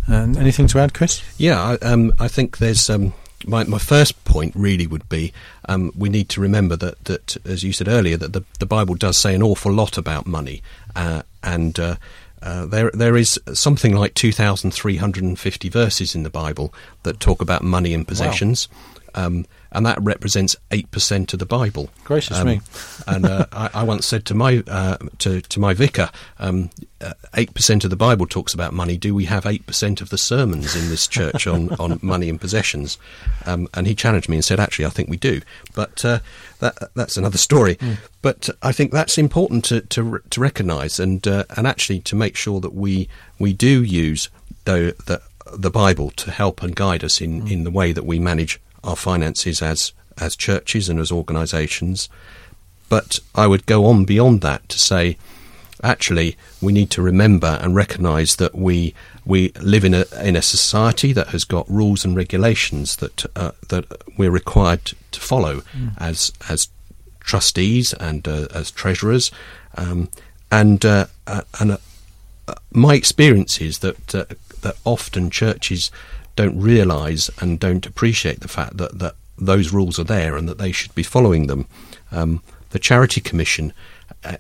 And 0.07 0.37
anything 0.37 0.67
to 0.69 0.79
add, 0.79 0.95
Chris? 0.95 1.23
Yeah, 1.39 1.61
I, 1.61 1.87
um, 1.87 2.13
I 2.19 2.29
think 2.29 2.59
there's. 2.59 2.89
Um, 2.89 3.13
my, 3.47 3.65
my 3.65 3.79
first 3.79 4.25
point 4.25 4.55
really 4.57 4.87
would 4.87 5.07
be 5.11 5.33
um, 5.69 5.93
we 5.97 6.09
need 6.09 6.31
to 6.31 6.41
remember 6.41 6.77
that, 6.77 7.05
that, 7.05 7.37
as 7.45 7.63
you 7.63 7.73
said 7.73 7.89
earlier, 7.89 8.17
that 8.17 8.33
the, 8.33 8.43
the 8.59 8.65
Bible 8.65 8.95
does 8.95 9.19
say 9.19 9.35
an 9.35 9.43
awful 9.43 9.71
lot 9.71 9.99
about 9.99 10.27
money. 10.27 10.63
Uh, 10.97 11.23
and 11.43 11.79
uh, 11.79 11.97
uh, 12.43 12.67
there, 12.67 12.91
there 12.93 13.17
is 13.17 13.41
something 13.53 13.95
like 13.97 14.15
2,350 14.15 15.69
verses 15.69 16.15
in 16.15 16.23
the 16.23 16.31
Bible 16.31 16.73
that 17.03 17.21
talk 17.21 17.41
about 17.41 17.63
money 17.63 17.95
and 17.95 18.07
possessions. 18.07 18.69
Wow. 19.15 19.27
Um, 19.27 19.47
and 19.75 19.85
that 19.85 20.01
represents 20.01 20.57
eight 20.71 20.91
percent 20.91 21.33
of 21.33 21.39
the 21.39 21.47
Bible. 21.47 21.91
Gracious 22.05 22.39
um, 22.39 22.47
me! 22.47 22.61
and 23.07 23.27
uh, 23.27 23.47
I, 23.53 23.71
I, 23.75 23.83
once 23.83 24.07
said 24.07 24.25
to 24.27 24.35
my 24.35 24.63
uh, 24.67 24.97
to 25.19 25.41
to 25.43 25.61
my 25.61 25.75
vicar, 25.75 26.11
um, 26.39 26.71
uh, 27.01 27.13
eight 27.35 27.53
percent 27.53 27.85
of 27.85 27.91
the 27.91 27.97
Bible 27.97 28.27
talks 28.27 28.55
about 28.55 28.73
money. 28.73 28.97
Do 28.97 29.15
we 29.15 29.25
have 29.25 29.45
eight 29.45 29.67
percent 29.67 30.01
of 30.01 30.11
the 30.11 30.19
sermons 30.19 30.75
in 30.77 30.89
this 30.89 31.07
church 31.07 31.47
on 31.47 31.71
on 31.75 31.99
money 32.03 32.29
and 32.29 32.41
possessions? 32.41 32.97
Um, 33.47 33.69
and 33.75 33.87
he 33.87 33.95
challenged 33.95 34.29
me 34.29 34.37
and 34.37 34.45
said, 34.45 34.61
actually, 34.61 34.87
I 34.87 34.91
think 34.91 35.09
we 35.09 35.17
do. 35.17 35.41
But 35.75 36.05
uh, 36.05 36.21
that 36.61 36.95
that's 36.95 37.17
another 37.17 37.39
story. 37.39 37.77
Mm. 37.77 37.99
But 38.23 38.49
I 38.63 38.73
think 38.73 38.93
that's 38.93 39.19
important 39.19 39.65
to 39.67 39.81
to, 39.83 40.21
to 40.31 40.41
recognise 40.41 40.99
and 41.01 41.27
uh, 41.27 41.45
and 41.57 41.67
actually 41.67 42.01
to 42.01 42.17
make 42.17 42.37
sure 42.37 42.61
that 42.61 42.75
we 42.75 43.09
we 43.39 43.53
do 43.53 43.83
use 43.83 44.29
the, 44.65 44.95
the 45.07 45.21
the 45.53 45.71
Bible 45.71 46.11
to 46.11 46.31
help 46.31 46.63
and 46.63 46.75
guide 46.75 47.05
us 47.05 47.21
in, 47.21 47.43
mm. 47.43 47.51
in 47.51 47.65
the 47.65 47.71
way 47.71 47.93
that 47.93 48.07
we 48.07 48.19
manage 48.19 48.61
our 48.85 48.97
finances 48.97 49.63
as 49.63 49.93
as 50.19 50.37
churches 50.37 50.89
and 50.89 51.01
as 51.01 51.11
organisations. 51.11 52.09
But 52.89 53.19
I 53.35 53.47
would 53.47 53.67
go 53.67 53.87
on 53.87 54.05
beyond 54.05 54.41
that 54.43 54.69
to 54.69 54.79
say, 54.79 55.17
actually, 55.83 56.37
we 56.61 56.73
need 56.73 56.91
to 56.91 57.03
remember 57.03 57.59
and 57.61 57.75
recognise 57.75 58.37
that 58.37 58.55
we 58.55 58.95
we 59.25 59.51
live 59.61 59.85
in 59.85 59.95
a 59.95 60.05
in 60.23 60.37
a 60.37 60.43
society 60.43 61.13
that 61.13 61.29
has 61.29 61.45
got 61.45 61.69
rules 61.71 62.05
and 62.05 62.17
regulations 62.17 62.97
that 62.97 63.25
uh, 63.37 63.53
that 63.69 63.87
we're 64.17 64.31
required 64.31 64.93
to 65.13 65.21
follow 65.21 65.63
mm. 65.77 65.93
as 65.99 66.33
as 66.49 66.69
trustees 67.21 67.95
and 67.95 68.29
uh, 68.29 68.47
as 68.55 68.71
treasurers, 68.71 69.31
um, 69.77 70.09
and 70.51 70.85
uh, 70.85 71.07
uh 71.27 71.43
and 71.61 71.73
uh, 71.73 72.55
my 72.73 72.95
experience 72.95 73.61
is 73.61 73.79
that 73.79 74.15
uh, 74.15 74.25
that 74.61 74.77
often 74.85 75.31
churches 75.31 75.91
don't 76.37 76.59
realise 76.61 77.31
and 77.41 77.61
don't 77.61 77.87
appreciate 77.87 78.41
the 78.41 78.49
fact 78.49 78.77
that, 78.77 78.99
that 78.99 79.15
those 79.39 79.73
rules 79.73 79.99
are 79.99 80.05
there 80.05 80.37
and 80.37 80.49
that 80.49 80.59
they 80.59 80.73
should 80.73 80.95
be 80.95 81.03
following 81.03 81.47
them. 81.47 81.67
Um, 82.13 82.43
the 82.71 82.79
Charity 82.79 83.21
Commission 83.21 83.73
uh, 84.25 84.37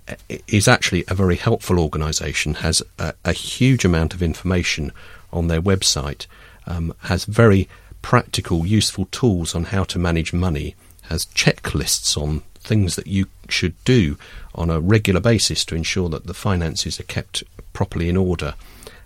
is 0.48 0.66
actually 0.66 1.04
a 1.08 1.14
very 1.14 1.36
helpful 1.36 1.78
organisation, 1.78 2.54
has 2.54 2.82
a, 2.98 3.14
a, 3.24 3.32
huge 3.32 3.84
amount 3.84 4.14
of 4.14 4.22
information 4.22 4.92
on 5.32 5.48
their 5.48 5.62
website, 5.62 6.26
um, 6.66 6.94
has 7.02 7.24
very 7.24 7.68
practical, 8.02 8.66
useful 8.66 9.06
tools 9.06 9.54
on 9.54 9.64
how 9.64 9.84
to 9.84 9.98
manage 9.98 10.32
money, 10.32 10.74
has 11.02 11.26
checklists 11.26 12.20
on 12.20 12.40
things 12.60 12.96
that 12.96 13.06
you 13.06 13.26
should 13.48 13.74
do 13.84 14.16
on 14.54 14.70
a 14.70 14.80
regular 14.80 15.20
basis 15.20 15.64
to 15.66 15.76
ensure 15.76 16.08
that 16.08 16.26
the 16.26 16.34
finances 16.34 16.98
are 16.98 17.04
kept 17.04 17.44
properly 17.72 18.08
in 18.08 18.16
order. 18.16 18.54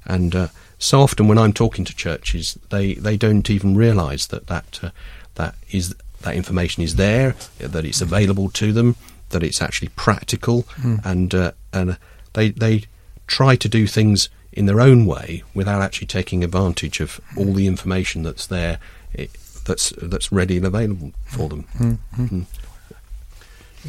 And 0.04 0.34
uh, 0.34 0.48
so 0.78 1.00
often 1.00 1.28
when 1.28 1.38
I'm 1.38 1.52
talking 1.52 1.84
to 1.84 1.94
churches, 1.94 2.58
they, 2.70 2.94
they 2.94 3.16
don't 3.16 3.50
even 3.50 3.76
realise 3.76 4.26
that 4.26 4.46
that 4.46 4.80
uh, 4.82 4.90
that 5.34 5.54
is 5.70 5.94
that 6.22 6.34
information 6.34 6.82
is 6.82 6.96
there, 6.96 7.34
that 7.58 7.84
it's 7.84 8.00
available 8.00 8.50
to 8.50 8.72
them, 8.72 8.96
that 9.30 9.42
it's 9.42 9.62
actually 9.62 9.88
practical, 9.90 10.64
mm. 10.74 11.04
and 11.04 11.34
uh, 11.34 11.52
and 11.72 11.98
they 12.32 12.50
they 12.50 12.84
try 13.26 13.56
to 13.56 13.68
do 13.68 13.86
things 13.86 14.28
in 14.52 14.66
their 14.66 14.80
own 14.80 15.06
way 15.06 15.42
without 15.54 15.82
actually 15.82 16.06
taking 16.06 16.42
advantage 16.42 17.00
of 17.00 17.20
all 17.36 17.52
the 17.52 17.66
information 17.66 18.22
that's 18.22 18.46
there, 18.46 18.78
it, 19.12 19.30
that's 19.64 19.90
that's 20.02 20.32
ready 20.32 20.56
and 20.56 20.66
available 20.66 21.12
for 21.26 21.48
them. 21.48 21.64
Mm-hmm. 21.78 22.26
Mm. 22.26 22.46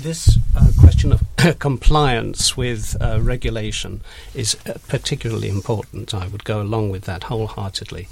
This 0.02 0.38
uh, 0.56 0.72
question 0.80 1.12
of 1.12 1.22
compliance 1.60 2.56
with 2.56 2.96
uh, 3.02 3.20
regulation 3.22 4.00
is 4.34 4.56
uh, 4.66 4.78
particularly 4.88 5.50
important. 5.50 6.14
I 6.14 6.28
would 6.28 6.46
go 6.46 6.62
along 6.62 6.90
with 6.90 7.04
that 7.04 7.24
wholeheartedly. 7.24 8.08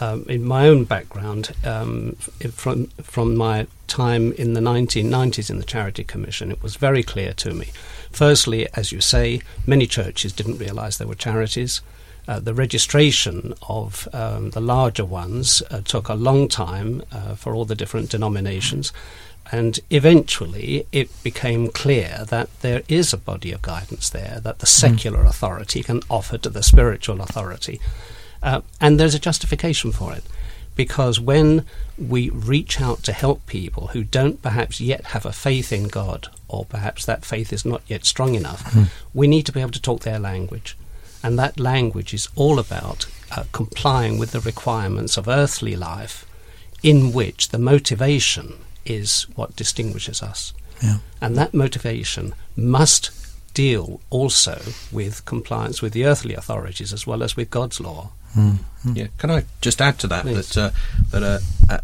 Um, 0.00 0.26
in 0.28 0.42
my 0.42 0.66
own 0.66 0.82
background, 0.84 1.54
um, 1.64 2.16
from 2.50 2.86
from 3.00 3.36
my 3.36 3.68
time 3.86 4.32
in 4.32 4.54
the 4.54 4.60
1990s 4.60 5.50
in 5.50 5.58
the 5.58 5.64
Charity 5.64 6.02
Commission, 6.02 6.50
it 6.50 6.64
was 6.64 6.74
very 6.74 7.04
clear 7.04 7.32
to 7.34 7.54
me. 7.54 7.68
Firstly, 8.10 8.66
as 8.74 8.90
you 8.90 9.00
say, 9.00 9.40
many 9.68 9.86
churches 9.86 10.32
didn't 10.32 10.58
realise 10.58 10.98
there 10.98 11.06
were 11.06 11.14
charities. 11.14 11.80
Uh, 12.26 12.38
the 12.38 12.54
registration 12.54 13.54
of 13.68 14.08
um, 14.12 14.50
the 14.50 14.60
larger 14.60 15.04
ones 15.04 15.62
uh, 15.70 15.80
took 15.80 16.08
a 16.08 16.14
long 16.14 16.48
time 16.48 17.02
uh, 17.12 17.34
for 17.34 17.54
all 17.54 17.64
the 17.64 17.74
different 17.74 18.10
denominations. 18.10 18.92
And 19.52 19.80
eventually, 19.90 20.86
it 20.92 21.10
became 21.24 21.68
clear 21.68 22.24
that 22.28 22.48
there 22.60 22.82
is 22.88 23.12
a 23.12 23.16
body 23.18 23.50
of 23.52 23.62
guidance 23.62 24.08
there 24.08 24.38
that 24.42 24.60
the 24.60 24.66
secular 24.66 25.24
authority 25.24 25.82
can 25.82 26.02
offer 26.08 26.38
to 26.38 26.48
the 26.48 26.62
spiritual 26.62 27.20
authority. 27.20 27.80
Uh, 28.42 28.60
and 28.80 28.98
there's 28.98 29.14
a 29.14 29.18
justification 29.18 29.90
for 29.92 30.12
it. 30.12 30.24
Because 30.76 31.18
when 31.18 31.66
we 31.98 32.30
reach 32.30 32.80
out 32.80 33.02
to 33.02 33.12
help 33.12 33.44
people 33.46 33.88
who 33.88 34.04
don't 34.04 34.40
perhaps 34.40 34.80
yet 34.80 35.06
have 35.06 35.26
a 35.26 35.32
faith 35.32 35.72
in 35.72 35.88
God, 35.88 36.28
or 36.48 36.64
perhaps 36.64 37.04
that 37.04 37.24
faith 37.24 37.52
is 37.52 37.64
not 37.64 37.82
yet 37.88 38.06
strong 38.06 38.34
enough, 38.36 38.72
Hmm. 38.72 38.84
we 39.12 39.26
need 39.26 39.46
to 39.46 39.52
be 39.52 39.60
able 39.60 39.72
to 39.72 39.82
talk 39.82 40.02
their 40.02 40.20
language. 40.20 40.76
And 41.22 41.38
that 41.38 41.58
language 41.60 42.14
is 42.14 42.28
all 42.36 42.58
about 42.58 43.06
uh, 43.32 43.44
complying 43.52 44.16
with 44.16 44.30
the 44.30 44.40
requirements 44.40 45.16
of 45.16 45.28
earthly 45.28 45.76
life, 45.76 46.24
in 46.82 47.12
which 47.12 47.48
the 47.48 47.58
motivation 47.58 48.54
is 48.84 49.26
what 49.34 49.56
distinguishes 49.56 50.22
us. 50.22 50.52
Yeah. 50.82 50.98
And 51.20 51.36
that 51.36 51.52
motivation 51.52 52.34
must 52.56 53.10
deal 53.52 54.00
also 54.10 54.60
with 54.92 55.24
compliance 55.24 55.82
with 55.82 55.92
the 55.92 56.06
earthly 56.06 56.34
authorities 56.34 56.92
as 56.92 57.06
well 57.06 57.22
as 57.22 57.36
with 57.36 57.50
God's 57.50 57.80
law. 57.80 58.10
Yeah, 58.94 59.08
can 59.18 59.30
I 59.30 59.44
just 59.60 59.80
add 59.80 59.98
to 60.00 60.06
that 60.06 60.22
Please. 60.22 60.50
that 60.50 60.56
uh, 60.56 60.70
that 61.10 61.22
uh, 61.22 61.38
uh, 61.68 61.78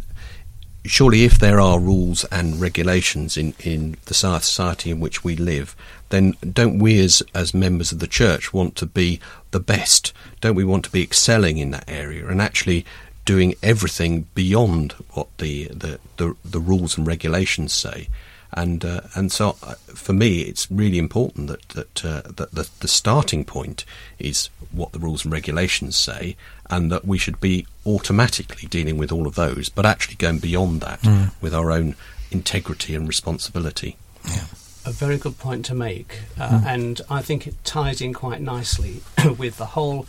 surely 0.84 1.24
if 1.24 1.38
there 1.38 1.60
are 1.60 1.80
rules 1.80 2.24
and 2.26 2.60
regulations 2.60 3.36
in, 3.36 3.54
in 3.60 3.96
the 4.04 4.14
society 4.14 4.90
in 4.90 5.00
which 5.00 5.24
we 5.24 5.34
live, 5.36 5.74
then 6.10 6.34
don't 6.40 6.78
we 6.78 7.00
as 7.00 7.22
as 7.34 7.52
members 7.52 7.90
of 7.92 7.98
the 7.98 8.06
church 8.06 8.52
want 8.52 8.76
to 8.76 8.86
be 8.86 9.20
the 9.50 9.60
best? 9.60 10.12
Don't 10.40 10.54
we 10.54 10.64
want 10.64 10.84
to 10.84 10.90
be 10.90 11.02
excelling 11.02 11.58
in 11.58 11.72
that 11.72 11.84
area 11.88 12.28
and 12.28 12.40
actually 12.40 12.86
doing 13.26 13.54
everything 13.62 14.26
beyond 14.34 14.92
what 15.12 15.28
the 15.36 15.66
the, 15.66 15.98
the, 16.16 16.34
the 16.42 16.60
rules 16.60 16.96
and 16.96 17.06
regulations 17.06 17.74
say? 17.74 18.08
And 18.52 18.82
uh, 18.84 19.02
and 19.14 19.30
so 19.30 19.56
uh, 19.62 19.74
for 19.94 20.14
me, 20.14 20.40
it's 20.42 20.70
really 20.70 20.98
important 20.98 21.48
that 21.48 21.68
that, 21.70 22.04
uh, 22.04 22.22
that 22.22 22.52
the, 22.52 22.70
the 22.80 22.88
starting 22.88 23.44
point 23.44 23.84
is 24.18 24.48
what 24.72 24.92
the 24.92 24.98
rules 24.98 25.24
and 25.24 25.32
regulations 25.32 25.96
say, 25.96 26.36
and 26.70 26.90
that 26.90 27.04
we 27.04 27.18
should 27.18 27.40
be 27.40 27.66
automatically 27.84 28.68
dealing 28.68 28.96
with 28.96 29.12
all 29.12 29.26
of 29.26 29.34
those, 29.34 29.68
but 29.68 29.84
actually 29.84 30.14
going 30.14 30.38
beyond 30.38 30.80
that 30.80 31.00
with 31.40 31.54
our 31.54 31.70
own 31.70 31.96
integrity 32.30 32.94
and 32.94 33.06
responsibility. 33.06 33.96
Yeah. 34.24 34.44
A 34.84 34.92
very 34.92 35.18
good 35.18 35.38
point 35.38 35.64
to 35.66 35.74
make, 35.74 36.20
uh, 36.38 36.62
and 36.64 37.00
I 37.10 37.20
think 37.20 37.46
it 37.48 37.54
ties 37.64 38.00
in 38.00 38.14
quite 38.14 38.40
nicely 38.40 39.02
with 39.36 39.56
the 39.56 39.66
whole 39.66 40.06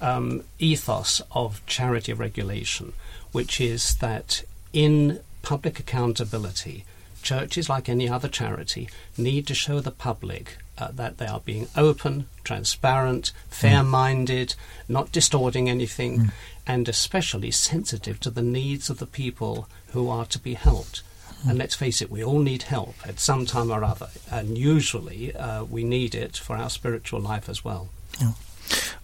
um, 0.00 0.44
ethos 0.58 1.22
of 1.32 1.64
charity 1.66 2.12
regulation, 2.12 2.92
which 3.32 3.60
is 3.60 3.96
that 3.96 4.42
in 4.72 5.20
public 5.42 5.78
accountability, 5.78 6.84
churches, 7.22 7.68
like 7.68 7.88
any 7.88 8.08
other 8.08 8.28
charity, 8.28 8.88
need 9.16 9.46
to 9.46 9.54
show 9.54 9.80
the 9.80 9.90
public 9.90 10.58
uh, 10.78 10.88
that 10.92 11.18
they 11.18 11.26
are 11.26 11.40
being 11.40 11.66
open, 11.76 12.26
transparent, 12.44 13.32
fair 13.48 13.82
minded, 13.82 14.54
not 14.88 15.10
distorting 15.10 15.68
anything, 15.68 16.30
and 16.66 16.88
especially 16.88 17.50
sensitive 17.50 18.20
to 18.20 18.30
the 18.30 18.42
needs 18.42 18.88
of 18.88 18.98
the 18.98 19.06
people 19.06 19.68
who 19.88 20.08
are 20.08 20.26
to 20.26 20.38
be 20.38 20.54
helped. 20.54 21.02
And 21.48 21.58
let's 21.58 21.74
face 21.74 22.02
it, 22.02 22.10
we 22.10 22.22
all 22.22 22.40
need 22.40 22.64
help 22.64 22.94
at 23.06 23.20
some 23.20 23.46
time 23.46 23.70
or 23.70 23.84
other, 23.84 24.08
and 24.30 24.58
usually 24.58 25.34
uh, 25.34 25.64
we 25.64 25.84
need 25.84 26.14
it 26.14 26.36
for 26.36 26.56
our 26.56 26.70
spiritual 26.70 27.20
life 27.20 27.48
as 27.48 27.64
well. 27.64 27.88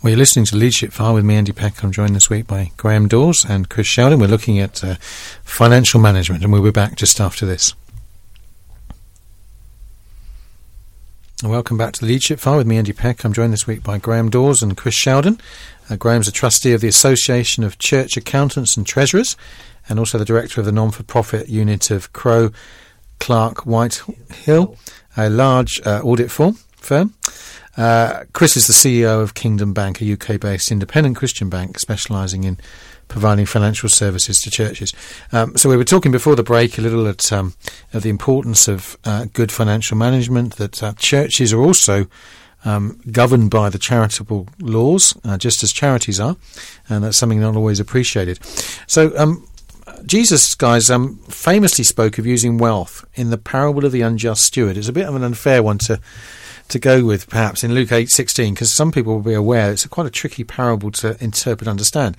Well, 0.02 0.10
you're 0.10 0.18
listening 0.18 0.44
to 0.46 0.56
Leadership 0.56 0.92
File 0.92 1.14
with 1.14 1.24
me, 1.24 1.36
Andy 1.36 1.52
Peck. 1.52 1.82
I'm 1.82 1.92
joined 1.92 2.14
this 2.14 2.28
week 2.28 2.46
by 2.46 2.72
Greyham 2.76 3.08
Dawes 3.08 3.44
and 3.48 3.68
Chris 3.68 3.86
Sheldon. 3.86 4.20
We're 4.20 4.26
looking 4.26 4.58
at 4.58 4.84
uh, 4.84 4.96
financial 5.42 6.00
management, 6.00 6.42
and 6.42 6.52
we'll 6.52 6.62
be 6.62 6.70
back 6.70 6.96
just 6.96 7.20
after 7.20 7.46
this. 7.46 7.74
Welcome 11.42 11.76
back 11.76 11.92
to 11.94 12.00
the 12.00 12.06
Leadership 12.06 12.38
File 12.38 12.58
with 12.58 12.66
me, 12.66 12.76
Andy 12.76 12.92
Peck. 12.92 13.24
I'm 13.24 13.32
joined 13.32 13.52
this 13.52 13.66
week 13.66 13.82
by 13.82 13.98
Greyham 13.98 14.30
Dawes 14.30 14.62
and 14.62 14.76
Chris 14.76 14.94
Sheldon. 14.94 15.40
Uh, 15.90 15.96
Greyham's 15.96 16.28
a 16.28 16.32
trustee 16.32 16.72
of 16.72 16.80
the 16.80 16.88
Association 16.88 17.64
of 17.64 17.78
Church 17.78 18.16
Accountants 18.16 18.76
and 18.76 18.86
Treasurers, 18.86 19.36
and 19.88 19.98
also 19.98 20.16
the 20.16 20.24
director 20.24 20.60
of 20.60 20.64
the 20.64 20.72
non-for-profit 20.72 21.48
unit 21.48 21.90
of 21.90 22.12
Crowe 22.12 22.50
Clark 23.20 23.66
Whitehill, 23.66 24.76
a 25.16 25.28
large 25.28 25.80
uh, 25.86 26.00
audit 26.02 26.30
firm. 26.30 26.58
Firm. 26.84 27.14
Uh, 27.76 28.24
Chris 28.32 28.56
is 28.56 28.66
the 28.66 28.72
CEO 28.72 29.20
of 29.20 29.34
Kingdom 29.34 29.72
Bank, 29.72 30.00
a 30.00 30.12
UK-based 30.12 30.70
independent 30.70 31.16
Christian 31.16 31.48
bank 31.48 31.78
specialising 31.78 32.44
in 32.44 32.58
providing 33.08 33.46
financial 33.46 33.88
services 33.88 34.40
to 34.42 34.50
churches. 34.50 34.92
Um, 35.32 35.56
so 35.56 35.68
we 35.68 35.76
were 35.76 35.84
talking 35.84 36.12
before 36.12 36.36
the 36.36 36.42
break 36.42 36.78
a 36.78 36.80
little 36.80 37.06
at 37.06 37.32
um, 37.32 37.54
of 37.92 38.02
the 38.02 38.10
importance 38.10 38.68
of 38.68 38.96
uh, 39.04 39.26
good 39.32 39.50
financial 39.50 39.96
management. 39.96 40.56
That 40.56 40.82
uh, 40.82 40.92
churches 40.94 41.52
are 41.52 41.60
also 41.60 42.06
um, 42.64 43.00
governed 43.10 43.50
by 43.50 43.68
the 43.70 43.78
charitable 43.78 44.48
laws, 44.60 45.16
uh, 45.24 45.36
just 45.36 45.62
as 45.62 45.72
charities 45.72 46.20
are, 46.20 46.36
and 46.88 47.04
that's 47.04 47.16
something 47.16 47.40
not 47.40 47.56
always 47.56 47.80
appreciated. 47.80 48.38
So. 48.86 49.16
Um, 49.18 49.46
Jesus, 50.06 50.54
guys, 50.54 50.90
um, 50.90 51.16
famously 51.28 51.84
spoke 51.84 52.18
of 52.18 52.26
using 52.26 52.58
wealth 52.58 53.06
in 53.14 53.30
the 53.30 53.38
parable 53.38 53.86
of 53.86 53.92
the 53.92 54.02
unjust 54.02 54.42
steward. 54.44 54.76
It's 54.76 54.88
a 54.88 54.92
bit 54.92 55.06
of 55.06 55.14
an 55.14 55.22
unfair 55.22 55.62
one 55.62 55.78
to 55.78 55.98
to 56.68 56.78
go 56.78 57.04
with, 57.04 57.28
perhaps 57.28 57.62
in 57.62 57.74
Luke 57.74 57.92
eight 57.92 58.10
sixteen, 58.10 58.54
because 58.54 58.74
some 58.74 58.90
people 58.92 59.14
will 59.14 59.22
be 59.22 59.34
aware 59.34 59.70
it's 59.70 59.84
a 59.84 59.88
quite 59.88 60.06
a 60.06 60.10
tricky 60.10 60.44
parable 60.44 60.90
to 60.92 61.22
interpret, 61.22 61.68
understand. 61.68 62.16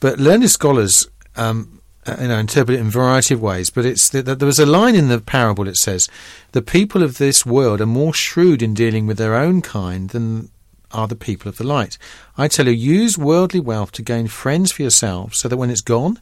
But 0.00 0.18
learned 0.18 0.50
scholars, 0.50 1.08
um, 1.36 1.80
uh, 2.06 2.16
you 2.20 2.28
know, 2.28 2.38
interpret 2.38 2.76
it 2.76 2.80
in 2.80 2.88
a 2.88 2.90
variety 2.90 3.34
of 3.34 3.42
ways. 3.42 3.70
But 3.70 3.86
it's 3.86 4.08
that 4.10 4.24
there 4.24 4.46
was 4.46 4.58
a 4.58 4.66
line 4.66 4.94
in 4.94 5.08
the 5.08 5.20
parable 5.20 5.64
that 5.64 5.76
says, 5.76 6.08
"The 6.52 6.62
people 6.62 7.02
of 7.02 7.18
this 7.18 7.46
world 7.46 7.80
are 7.80 7.86
more 7.86 8.14
shrewd 8.14 8.62
in 8.62 8.74
dealing 8.74 9.06
with 9.06 9.18
their 9.18 9.34
own 9.34 9.62
kind 9.62 10.10
than." 10.10 10.50
Are 10.92 11.06
the 11.06 11.14
people 11.14 11.48
of 11.48 11.56
the 11.56 11.62
light. 11.62 11.96
I 12.36 12.48
tell 12.48 12.66
you, 12.66 12.72
use 12.72 13.16
worldly 13.16 13.60
wealth 13.60 13.92
to 13.92 14.02
gain 14.02 14.26
friends 14.26 14.72
for 14.72 14.82
yourselves, 14.82 15.38
so 15.38 15.46
that 15.46 15.56
when 15.56 15.70
it's 15.70 15.80
gone, 15.80 16.18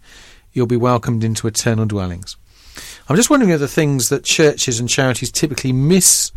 you'll 0.52 0.66
be 0.66 0.76
welcomed 0.76 1.24
into 1.24 1.46
eternal 1.46 1.86
dwellings. 1.86 2.36
I'm 3.08 3.16
just 3.16 3.30
wondering 3.30 3.50
if 3.50 3.60
the 3.60 3.66
things 3.66 4.10
that 4.10 4.24
churches 4.26 4.78
and 4.78 4.86
charities 4.86 5.32
typically 5.32 5.72
miss 5.72 6.32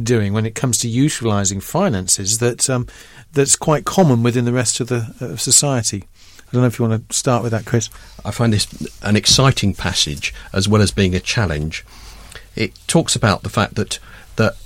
doing 0.00 0.32
when 0.32 0.46
it 0.46 0.54
comes 0.54 0.78
to 0.78 0.88
utilising 0.88 1.60
finances 1.60 2.38
that 2.38 2.68
um, 2.68 2.86
that's 3.32 3.56
quite 3.56 3.84
common 3.84 4.22
within 4.22 4.44
the 4.44 4.52
rest 4.52 4.80
of 4.80 4.88
the 4.88 5.14
of 5.20 5.40
society. 5.40 6.04
I 6.48 6.52
don't 6.52 6.62
know 6.62 6.68
if 6.68 6.78
you 6.78 6.86
want 6.86 7.08
to 7.08 7.14
start 7.14 7.42
with 7.42 7.52
that, 7.52 7.66
Chris. 7.66 7.90
I 8.24 8.30
find 8.30 8.52
this 8.52 8.66
an 9.02 9.16
exciting 9.16 9.74
passage 9.74 10.32
as 10.52 10.68
well 10.68 10.80
as 10.80 10.90
being 10.90 11.14
a 11.14 11.20
challenge. 11.20 11.84
It 12.56 12.78
talks 12.86 13.14
about 13.14 13.42
the 13.42 13.50
fact 13.50 13.74
that 13.74 13.98
that 14.36 14.56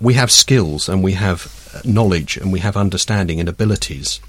we 0.00 0.14
have 0.14 0.30
skills 0.30 0.88
and 0.88 1.02
we 1.02 1.12
have 1.12 1.70
uh, 1.74 1.80
knowledge 1.84 2.36
and 2.36 2.52
we 2.52 2.60
have 2.60 2.76
understanding 2.76 3.40
and 3.40 3.48
abilities. 3.48 4.20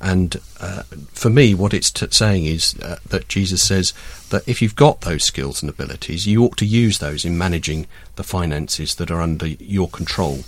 And 0.00 0.40
uh, 0.58 0.84
for 1.12 1.28
me, 1.28 1.54
what 1.54 1.74
it's 1.74 1.90
t- 1.90 2.06
saying 2.10 2.46
is 2.46 2.74
uh, 2.80 2.96
that 3.08 3.28
Jesus 3.28 3.62
says 3.62 3.92
that 4.30 4.48
if 4.48 4.62
you've 4.62 4.76
got 4.76 5.02
those 5.02 5.24
skills 5.24 5.62
and 5.62 5.68
abilities, 5.68 6.26
you 6.26 6.42
ought 6.42 6.56
to 6.56 6.64
use 6.64 6.98
those 6.98 7.24
in 7.24 7.36
managing 7.36 7.86
the 8.16 8.22
finances 8.22 8.94
that 8.94 9.10
are 9.10 9.20
under 9.20 9.46
your 9.46 9.88
control. 9.88 10.44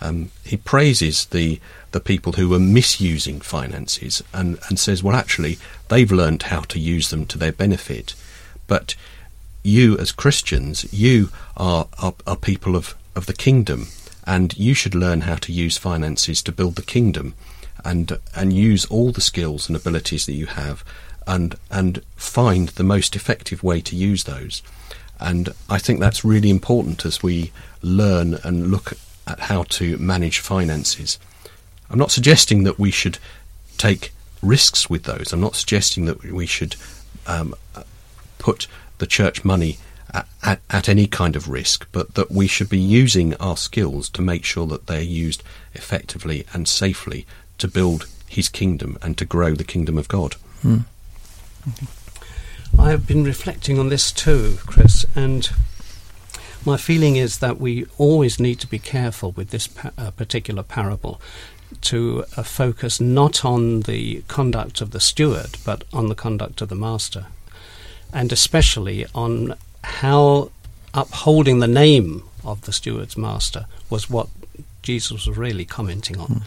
Um, 0.00 0.30
he 0.42 0.56
praises 0.56 1.26
the 1.26 1.60
the 1.92 2.00
people 2.00 2.32
who 2.32 2.52
are 2.52 2.58
misusing 2.58 3.40
finances 3.40 4.20
and, 4.32 4.58
and 4.68 4.80
says, 4.80 5.00
well, 5.00 5.14
actually, 5.14 5.58
they've 5.88 6.10
learned 6.10 6.44
how 6.44 6.60
to 6.62 6.80
use 6.80 7.10
them 7.10 7.24
to 7.26 7.38
their 7.38 7.52
benefit. 7.52 8.14
But 8.66 8.96
you, 9.62 9.96
as 9.98 10.10
Christians, 10.10 10.92
you 10.92 11.30
are, 11.56 11.86
are, 12.02 12.14
are 12.26 12.36
people 12.36 12.74
of, 12.74 12.96
of 13.14 13.26
the 13.26 13.32
kingdom, 13.32 13.86
and 14.26 14.56
you 14.58 14.74
should 14.74 14.96
learn 14.96 15.20
how 15.20 15.36
to 15.36 15.52
use 15.52 15.78
finances 15.78 16.42
to 16.42 16.52
build 16.52 16.74
the 16.74 16.82
kingdom 16.82 17.34
and, 17.84 18.18
and 18.34 18.52
use 18.52 18.84
all 18.86 19.12
the 19.12 19.20
skills 19.20 19.68
and 19.68 19.76
abilities 19.76 20.26
that 20.26 20.32
you 20.32 20.46
have 20.46 20.84
and, 21.26 21.56
and 21.70 22.02
find 22.16 22.70
the 22.70 22.84
most 22.84 23.16
effective 23.16 23.62
way 23.62 23.80
to 23.80 23.96
use 23.96 24.24
those. 24.24 24.62
And 25.20 25.50
I 25.70 25.78
think 25.78 26.00
that's 26.00 26.24
really 26.24 26.50
important 26.50 27.04
as 27.04 27.22
we 27.22 27.52
learn 27.82 28.34
and 28.44 28.70
look 28.70 28.94
at 29.26 29.40
how 29.40 29.62
to 29.64 29.96
manage 29.98 30.40
finances. 30.40 31.18
I'm 31.88 31.98
not 31.98 32.10
suggesting 32.10 32.64
that 32.64 32.78
we 32.78 32.90
should 32.90 33.18
take 33.78 34.12
risks 34.42 34.90
with 34.90 35.04
those. 35.04 35.32
I'm 35.32 35.40
not 35.40 35.56
suggesting 35.56 36.04
that 36.06 36.22
we 36.22 36.46
should 36.46 36.76
um, 37.26 37.54
put 38.38 38.66
the 38.98 39.06
church 39.06 39.44
money 39.44 39.78
at, 40.42 40.60
at, 40.70 40.88
any 40.88 41.06
kind 41.06 41.34
of 41.34 41.48
risk, 41.48 41.88
but 41.90 42.14
that 42.14 42.30
we 42.30 42.46
should 42.46 42.68
be 42.68 42.78
using 42.78 43.34
our 43.36 43.56
skills 43.56 44.08
to 44.10 44.22
make 44.22 44.44
sure 44.44 44.66
that 44.66 44.86
they're 44.86 45.00
used 45.00 45.42
effectively 45.74 46.46
and 46.52 46.68
safely 46.68 47.26
to 47.58 47.68
build 47.68 48.06
His 48.26 48.48
kingdom 48.48 48.98
and 49.02 49.16
to 49.18 49.24
grow 49.24 49.54
the 49.54 49.64
kingdom 49.64 49.98
of 49.98 50.08
God. 50.08 50.36
Mm. 50.62 50.84
I 52.78 52.90
have 52.90 53.06
been 53.06 53.24
reflecting 53.24 53.78
on 53.78 53.88
this 53.88 54.12
too, 54.12 54.58
Chris, 54.66 55.06
and 55.14 55.48
my 56.64 56.76
feeling 56.76 57.16
is 57.16 57.38
that 57.38 57.60
we 57.60 57.86
always 57.98 58.40
need 58.40 58.58
to 58.60 58.66
be 58.66 58.78
careful 58.78 59.32
with 59.32 59.50
this 59.50 59.66
pa- 59.66 59.90
uh, 59.96 60.10
particular 60.10 60.62
parable 60.62 61.20
to 61.82 62.24
uh, 62.36 62.42
focus 62.42 63.00
not 63.00 63.44
on 63.44 63.80
the 63.80 64.22
conduct 64.28 64.80
of 64.80 64.90
the 64.90 65.00
steward, 65.00 65.56
but 65.64 65.84
on 65.92 66.08
the 66.08 66.14
conduct 66.14 66.60
of 66.60 66.68
the 66.68 66.74
master, 66.74 67.26
and 68.12 68.32
especially 68.32 69.06
on 69.14 69.54
how 69.82 70.50
upholding 70.92 71.60
the 71.60 71.68
name 71.68 72.22
of 72.44 72.62
the 72.62 72.72
steward's 72.72 73.16
master 73.16 73.66
was 73.90 74.08
what 74.08 74.28
Jesus 74.82 75.12
was 75.12 75.36
really 75.36 75.64
commenting 75.64 76.18
on. 76.18 76.26
Mm. 76.26 76.42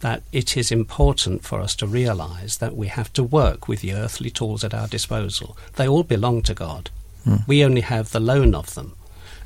That 0.00 0.22
it 0.32 0.56
is 0.56 0.70
important 0.70 1.44
for 1.44 1.60
us 1.60 1.74
to 1.76 1.86
realize 1.86 2.58
that 2.58 2.76
we 2.76 2.88
have 2.88 3.12
to 3.14 3.22
work 3.22 3.68
with 3.68 3.80
the 3.80 3.94
earthly 3.94 4.30
tools 4.30 4.64
at 4.64 4.74
our 4.74 4.86
disposal. 4.86 5.56
They 5.76 5.88
all 5.88 6.02
belong 6.02 6.42
to 6.42 6.54
God. 6.54 6.90
Mm. 7.26 7.46
We 7.46 7.64
only 7.64 7.80
have 7.80 8.10
the 8.10 8.20
loan 8.20 8.54
of 8.54 8.74
them. 8.74 8.94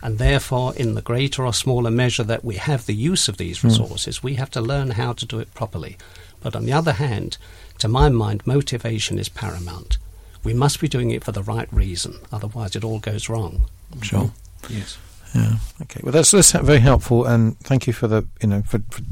And 0.03 0.19
therefore, 0.19 0.75
in 0.77 0.95
the 0.95 1.03
greater 1.03 1.45
or 1.45 1.53
smaller 1.53 1.91
measure 1.91 2.23
that 2.25 2.45
we 2.45 2.57
have 2.57 2.87
the 2.87 2.95
use 2.95 3.29
of 3.29 3.37
these 3.37 3.61
hmm. 3.61 3.69
resources, 3.69 4.21
mm. 4.21 4.23
we 4.23 4.35
have 4.35 4.51
to 4.53 4.61
learn 4.61 4.93
how 4.93 5.13
to 5.13 5.27
do 5.27 5.41
it 5.41 5.53
properly. 5.55 5.97
But 6.41 6.55
on 6.55 6.65
the 6.65 6.73
other 6.73 6.93
hand, 6.93 7.37
to 7.79 7.89
my 7.89 8.09
mind, 8.09 8.47
motivation 8.47 9.19
is 9.19 9.29
paramount. 9.29 9.99
We 10.45 10.55
must 10.55 10.81
be 10.81 10.89
doing 10.89 11.11
it 11.11 11.25
for 11.25 11.33
the 11.33 11.43
right 11.43 11.73
reason, 11.73 12.19
otherwise, 12.33 12.77
it 12.77 12.85
all 12.85 13.01
goes 13.01 13.29
wrong. 13.29 13.63
Sure. 14.03 14.31
Yes. 14.69 14.99
Yeah. 15.35 15.57
Okay. 15.83 16.01
Well, 16.03 16.13
that's 16.13 16.31
that's 16.31 16.53
very 16.53 16.79
helpful, 16.79 17.25
and 17.25 17.59
thank 17.61 17.87
you 17.87 17.93
for 17.93 18.07
the 18.07 18.27
you 18.41 18.49
know 18.49 18.63
for, 18.63 18.81
for 18.91 19.03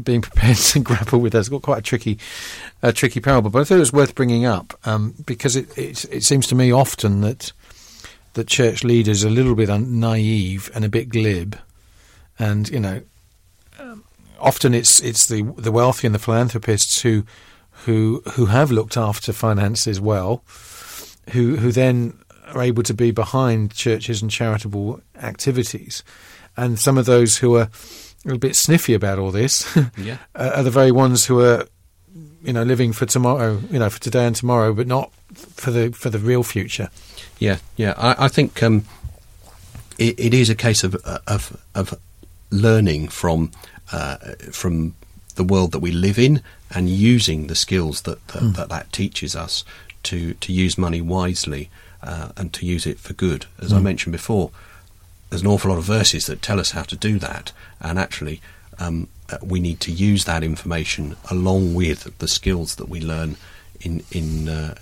being 0.00 0.22
prepared 0.22 0.56
to 0.72 0.80
grapple 0.80 1.20
with 1.20 1.32
that. 1.32 1.40
It's 1.40 1.48
got 1.48 1.62
quite 1.62 1.78
a 1.78 1.82
tricky, 1.82 2.18
a 2.82 2.92
tricky 2.92 3.20
parable, 3.20 3.50
but 3.50 3.60
I 3.60 3.64
thought 3.64 3.76
it 3.76 3.80
was 3.80 3.92
worth 3.92 4.14
bringing 4.14 4.44
up 4.44 4.78
um, 4.84 5.14
because 5.26 5.56
it, 5.56 5.76
it, 5.76 6.04
it 6.06 6.22
seems 6.22 6.46
to 6.48 6.54
me 6.54 6.72
often 6.72 7.20
that 7.22 7.52
that 8.34 8.48
church 8.48 8.82
leaders 8.82 9.24
are 9.24 9.28
a 9.28 9.30
little 9.30 9.54
bit 9.54 9.68
naive 9.68 10.70
and 10.74 10.84
a 10.84 10.88
bit 10.88 11.10
glib, 11.10 11.58
and 12.38 12.68
you 12.70 12.80
know, 12.80 13.02
um, 13.78 14.04
often 14.40 14.74
it's 14.74 15.00
it's 15.00 15.26
the 15.26 15.42
the 15.58 15.72
wealthy 15.72 16.06
and 16.06 16.14
the 16.14 16.18
philanthropists 16.18 17.02
who 17.02 17.24
who 17.84 18.22
who 18.32 18.46
have 18.46 18.70
looked 18.70 18.96
after 18.96 19.32
finances 19.32 20.00
well, 20.00 20.42
who 21.30 21.56
who 21.56 21.72
then 21.72 22.18
are 22.46 22.62
able 22.62 22.82
to 22.82 22.94
be 22.94 23.10
behind 23.10 23.72
churches 23.72 24.22
and 24.22 24.30
charitable 24.30 25.00
activities, 25.20 26.02
and 26.56 26.78
some 26.78 26.96
of 26.96 27.04
those 27.04 27.38
who 27.38 27.56
are 27.56 27.68
a 28.24 28.28
little 28.28 28.38
bit 28.38 28.56
sniffy 28.56 28.94
about 28.94 29.18
all 29.18 29.30
this 29.30 29.76
yeah. 29.96 30.18
are 30.34 30.62
the 30.62 30.70
very 30.70 30.92
ones 30.92 31.26
who 31.26 31.40
are 31.40 31.66
you 32.42 32.52
know 32.52 32.62
living 32.62 32.92
for 32.92 33.06
tomorrow, 33.06 33.60
you 33.70 33.78
know, 33.78 33.90
for 33.90 34.00
today 34.00 34.26
and 34.26 34.36
tomorrow, 34.36 34.72
but 34.72 34.86
not 34.86 35.12
for 35.34 35.70
the 35.70 35.92
for 35.92 36.10
the 36.10 36.18
real 36.18 36.42
future. 36.42 36.90
Yeah, 37.38 37.58
yeah. 37.76 37.94
I, 37.96 38.26
I 38.26 38.28
think 38.28 38.62
um, 38.62 38.84
it, 39.98 40.18
it 40.18 40.34
is 40.34 40.50
a 40.50 40.54
case 40.54 40.84
of 40.84 40.94
of, 41.26 41.56
of 41.74 41.98
learning 42.50 43.08
from 43.08 43.52
uh, 43.92 44.16
from 44.50 44.94
the 45.36 45.44
world 45.44 45.72
that 45.72 45.78
we 45.80 45.90
live 45.90 46.18
in 46.18 46.42
and 46.70 46.88
using 46.88 47.46
the 47.46 47.54
skills 47.54 48.02
that 48.02 48.26
that, 48.28 48.42
mm. 48.42 48.54
that, 48.56 48.68
that, 48.68 48.92
teaches 48.92 49.34
us 49.34 49.64
to 50.04 50.34
to 50.34 50.52
use 50.52 50.76
money 50.76 51.00
wisely 51.00 51.70
uh, 52.02 52.30
and 52.36 52.52
to 52.52 52.66
use 52.66 52.86
it 52.86 52.98
for 52.98 53.12
good. 53.12 53.46
As 53.58 53.70
mm. 53.70 53.74
I 53.74 53.78
hmm. 53.78 53.84
mentioned 53.84 54.12
before, 54.12 54.50
there's 55.32 55.40
an 55.40 55.48
awful 55.48 55.70
lot 55.70 55.78
of 55.78 55.84
verses 55.84 56.26
that 56.26 56.42
tell 56.42 56.60
us 56.60 56.72
how 56.72 56.82
to 56.82 56.96
do 56.96 57.18
that, 57.18 57.52
and 57.80 57.98
actually. 57.98 58.40
Um, 58.78 59.08
uh, 59.30 59.36
we 59.42 59.60
need 59.60 59.80
to 59.80 59.92
use 59.92 60.24
that 60.24 60.42
information 60.42 61.16
along 61.30 61.74
with 61.74 62.18
the 62.18 62.26
skills 62.26 62.76
that 62.76 62.88
we 62.88 63.00
learn 63.00 63.36
in 63.80 64.02
in 64.10 64.48
uh, 64.48 64.74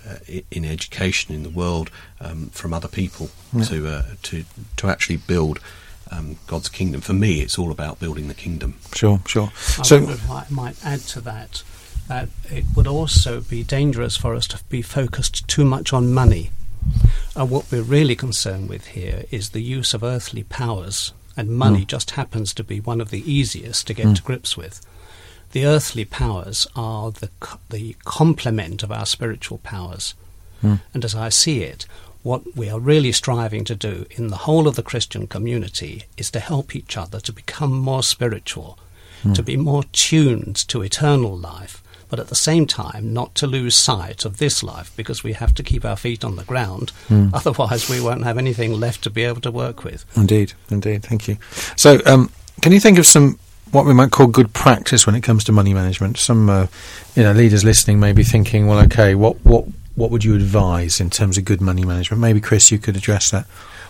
in 0.49 0.65
education 0.65 1.33
in 1.33 1.43
the 1.43 1.49
world 1.49 1.89
um, 2.19 2.47
from 2.47 2.73
other 2.73 2.87
people 2.87 3.29
yeah. 3.53 3.63
to 3.65 3.87
uh, 3.87 4.03
to 4.23 4.43
to 4.77 4.87
actually 4.87 5.17
build 5.17 5.59
um, 6.11 6.37
God's 6.47 6.69
kingdom. 6.69 7.01
For 7.01 7.13
me, 7.13 7.41
it's 7.41 7.57
all 7.57 7.71
about 7.71 7.99
building 7.99 8.27
the 8.27 8.33
kingdom. 8.33 8.75
Sure, 8.93 9.21
sure. 9.25 9.51
I 9.79 9.83
so 9.83 10.17
I 10.29 10.45
might 10.49 10.83
add 10.85 11.01
to 11.01 11.21
that 11.21 11.63
that 12.07 12.29
it 12.49 12.65
would 12.75 12.87
also 12.87 13.41
be 13.41 13.63
dangerous 13.63 14.17
for 14.17 14.35
us 14.35 14.47
to 14.47 14.59
be 14.69 14.81
focused 14.81 15.47
too 15.47 15.63
much 15.63 15.93
on 15.93 16.13
money. 16.13 16.51
And 17.35 17.49
what 17.49 17.71
we're 17.71 17.81
really 17.81 18.15
concerned 18.15 18.69
with 18.69 18.87
here 18.87 19.25
is 19.31 19.49
the 19.49 19.61
use 19.61 19.93
of 19.93 20.03
earthly 20.03 20.43
powers, 20.43 21.13
and 21.37 21.49
money 21.49 21.81
mm. 21.81 21.87
just 21.87 22.11
happens 22.11 22.53
to 22.53 22.63
be 22.63 22.79
one 22.79 22.99
of 22.99 23.09
the 23.09 23.31
easiest 23.31 23.87
to 23.87 23.93
get 23.93 24.07
mm. 24.07 24.15
to 24.15 24.21
grips 24.21 24.57
with 24.57 24.85
the 25.51 25.65
earthly 25.65 26.05
powers 26.05 26.67
are 26.75 27.11
the, 27.11 27.29
the 27.69 27.95
complement 28.05 28.83
of 28.83 28.91
our 28.91 29.05
spiritual 29.05 29.57
powers. 29.59 30.13
Mm. 30.63 30.81
And 30.93 31.05
as 31.05 31.15
I 31.15 31.29
see 31.29 31.63
it, 31.63 31.85
what 32.23 32.55
we 32.55 32.69
are 32.69 32.79
really 32.79 33.11
striving 33.11 33.65
to 33.65 33.75
do 33.75 34.05
in 34.11 34.27
the 34.27 34.37
whole 34.37 34.67
of 34.67 34.75
the 34.75 34.83
Christian 34.83 35.27
community 35.27 36.03
is 36.17 36.31
to 36.31 36.39
help 36.39 36.75
each 36.75 36.95
other 36.95 37.19
to 37.21 37.33
become 37.33 37.73
more 37.73 38.03
spiritual, 38.03 38.77
mm. 39.23 39.33
to 39.35 39.43
be 39.43 39.57
more 39.57 39.83
tuned 39.91 40.55
to 40.69 40.81
eternal 40.81 41.37
life, 41.37 41.83
but 42.11 42.19
at 42.19 42.27
the 42.27 42.35
same 42.35 42.67
time 42.67 43.13
not 43.13 43.33
to 43.35 43.47
lose 43.47 43.75
sight 43.75 44.25
of 44.25 44.37
this 44.37 44.61
life 44.61 44.91
because 44.95 45.23
we 45.23 45.33
have 45.33 45.55
to 45.55 45.63
keep 45.63 45.83
our 45.83 45.95
feet 45.95 46.23
on 46.23 46.35
the 46.35 46.43
ground. 46.43 46.91
Mm. 47.07 47.31
Otherwise, 47.33 47.89
we 47.89 48.01
won't 48.01 48.25
have 48.25 48.37
anything 48.37 48.73
left 48.73 49.03
to 49.05 49.09
be 49.09 49.23
able 49.23 49.41
to 49.41 49.49
work 49.49 49.83
with. 49.83 50.05
Indeed, 50.15 50.53
indeed. 50.69 51.03
Thank 51.03 51.27
you. 51.27 51.37
So, 51.75 51.99
um, 52.05 52.29
can 52.61 52.73
you 52.73 52.79
think 52.79 52.99
of 52.99 53.07
some 53.07 53.39
what 53.71 53.85
we 53.85 53.93
might 53.93 54.11
call 54.11 54.27
good 54.27 54.53
practice 54.53 55.05
when 55.05 55.15
it 55.15 55.21
comes 55.21 55.45
to 55.45 55.51
money 55.53 55.73
management. 55.73 56.17
Some, 56.17 56.49
uh, 56.49 56.67
you 57.15 57.23
know, 57.23 57.31
leaders 57.31 57.63
listening 57.63 58.01
may 58.01 58.11
be 58.11 58.23
thinking, 58.23 58.67
well, 58.67 58.79
okay, 58.79 59.15
what 59.15 59.43
what 59.45 59.65
what 59.95 60.11
would 60.11 60.23
you 60.23 60.35
advise 60.35 60.99
in 60.99 61.09
terms 61.09 61.37
of 61.37 61.45
good 61.45 61.61
money 61.61 61.85
management? 61.85 62.19
Maybe 62.19 62.41
Chris, 62.41 62.69
you 62.69 62.79
could 62.79 62.97
address 62.97 63.31
that. 63.31 63.45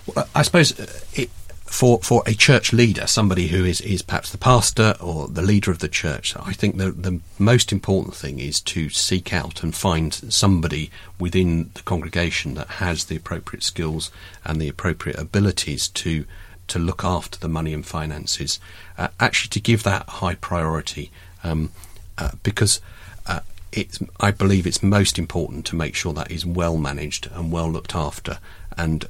Well, 0.05 0.27
I 0.36 0.43
suppose 0.43 0.79
uh, 0.79 0.86
it, 1.13 1.29
for 1.71 1.99
for 1.99 2.21
a 2.25 2.34
church 2.34 2.73
leader, 2.73 3.07
somebody 3.07 3.47
who 3.47 3.63
is, 3.63 3.79
is 3.79 4.01
perhaps 4.01 4.29
the 4.29 4.38
pastor 4.38 4.93
or 4.99 5.29
the 5.29 5.41
leader 5.41 5.71
of 5.71 5.79
the 5.79 5.88
church, 5.88 6.36
I 6.36 6.51
think 6.51 6.75
the 6.75 6.91
the 6.91 7.21
most 7.39 7.71
important 7.71 8.13
thing 8.13 8.39
is 8.39 8.60
to 8.62 8.89
seek 8.89 9.34
out 9.34 9.63
and 9.63 9.73
find 9.73 10.13
somebody 10.13 10.91
within 11.17 11.71
the 11.73 11.81
congregation 11.84 12.55
that 12.55 12.67
has 12.67 13.05
the 13.05 13.15
appropriate 13.15 13.63
skills 13.63 14.12
and 14.43 14.62
the 14.62 14.67
appropriate 14.67 15.17
abilities 15.17 15.88
to 15.88 16.25
to 16.67 16.77
look 16.77 17.05
after 17.05 17.39
the 17.39 17.47
money 17.47 17.73
and 17.73 17.86
finances, 17.86 18.60
uh, 18.97 19.07
actually 19.21 19.49
to 19.49 19.62
give 19.62 19.84
that 19.84 20.07
high 20.07 20.36
priority, 20.36 21.10
um, 21.41 21.71
uh, 22.17 22.31
because 22.43 22.81
uh, 23.27 23.39
it's, 23.71 23.99
I 24.19 24.31
believe 24.31 24.67
it's 24.67 24.84
most 24.84 25.17
important 25.17 25.65
to 25.67 25.77
make 25.77 25.95
sure 25.95 26.13
that 26.13 26.31
is 26.31 26.45
well 26.45 26.77
managed 26.77 27.29
and 27.31 27.51
well 27.51 27.69
looked 27.71 27.95
after. 27.95 28.39
And 28.77 29.05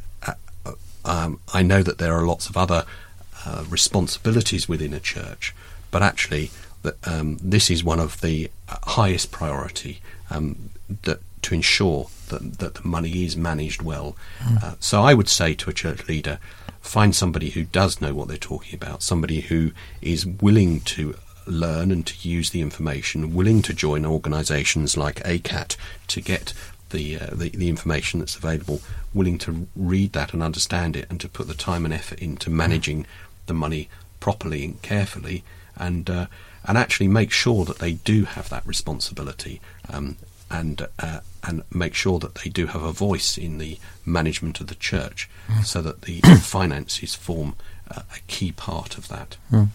um, 1.05 1.39
I 1.53 1.61
know 1.61 1.83
that 1.83 1.97
there 1.97 2.13
are 2.13 2.25
lots 2.25 2.49
of 2.49 2.57
other 2.57 2.85
uh, 3.45 3.63
responsibilities 3.69 4.67
within 4.69 4.93
a 4.93 4.99
church, 4.99 5.53
but 5.89 6.01
actually, 6.03 6.51
that, 6.83 6.95
um, 7.07 7.37
this 7.41 7.69
is 7.69 7.83
one 7.83 7.99
of 7.99 8.21
the 8.21 8.49
highest 8.67 9.31
priority 9.31 10.01
um, 10.29 10.69
that 11.03 11.19
to 11.41 11.55
ensure 11.55 12.07
that, 12.29 12.59
that 12.59 12.75
the 12.75 12.87
money 12.87 13.25
is 13.25 13.35
managed 13.35 13.81
well. 13.81 14.15
Mm. 14.39 14.75
so 14.79 15.01
I 15.01 15.13
would 15.13 15.29
say 15.29 15.53
to 15.55 15.69
a 15.69 15.73
church 15.73 16.07
leader, 16.07 16.39
find 16.81 17.15
somebody 17.15 17.51
who 17.51 17.63
does 17.63 18.01
know 18.01 18.13
what 18.13 18.27
they're 18.27 18.37
talking 18.37 18.75
about, 18.75 19.03
somebody 19.03 19.41
who 19.41 19.71
is 20.01 20.25
willing 20.25 20.81
to 20.81 21.15
learn 21.45 21.91
and 21.91 22.05
to 22.07 22.27
use 22.27 22.49
the 22.49 22.61
information, 22.61 23.33
willing 23.33 23.61
to 23.63 23.73
join 23.73 24.05
organisations 24.05 24.97
like 24.97 25.23
ACAT 25.23 25.75
to 26.07 26.21
get 26.21 26.53
the, 26.91 27.19
uh, 27.19 27.27
the, 27.31 27.49
the 27.49 27.69
information 27.69 28.19
that's 28.19 28.35
available, 28.35 28.81
willing 29.13 29.37
to 29.39 29.67
read 29.75 30.13
that 30.13 30.33
and 30.33 30.43
understand 30.43 30.95
it, 30.95 31.07
and 31.09 31.19
to 31.21 31.29
put 31.29 31.47
the 31.47 31.53
time 31.53 31.85
and 31.85 31.93
effort 31.93 32.19
into 32.19 32.49
managing 32.49 33.05
the 33.47 33.53
money 33.53 33.89
properly 34.19 34.63
and 34.63 34.81
carefully, 34.81 35.43
and 35.75 36.09
uh, 36.09 36.27
and 36.65 36.77
actually 36.77 37.07
make 37.07 37.31
sure 37.31 37.65
that 37.65 37.79
they 37.79 37.93
do 37.93 38.25
have 38.25 38.49
that 38.49 38.65
responsibility. 38.65 39.59
Um, 39.89 40.17
and 40.51 40.87
uh, 40.99 41.21
and 41.43 41.63
make 41.73 41.93
sure 41.95 42.19
that 42.19 42.35
they 42.35 42.49
do 42.49 42.67
have 42.67 42.83
a 42.83 42.91
voice 42.91 43.37
in 43.37 43.57
the 43.57 43.79
management 44.05 44.59
of 44.59 44.67
the 44.67 44.75
church, 44.75 45.29
mm. 45.47 45.65
so 45.65 45.81
that 45.81 46.01
the 46.01 46.19
finances 46.41 47.15
form 47.15 47.55
uh, 47.89 48.01
a 48.15 48.19
key 48.27 48.51
part 48.51 48.97
of 48.97 49.07
that. 49.07 49.37
Mm. 49.51 49.69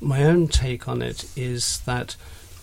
My 0.00 0.24
own 0.24 0.48
take 0.48 0.88
on 0.88 1.02
it 1.02 1.24
is 1.36 1.80
that 1.80 2.16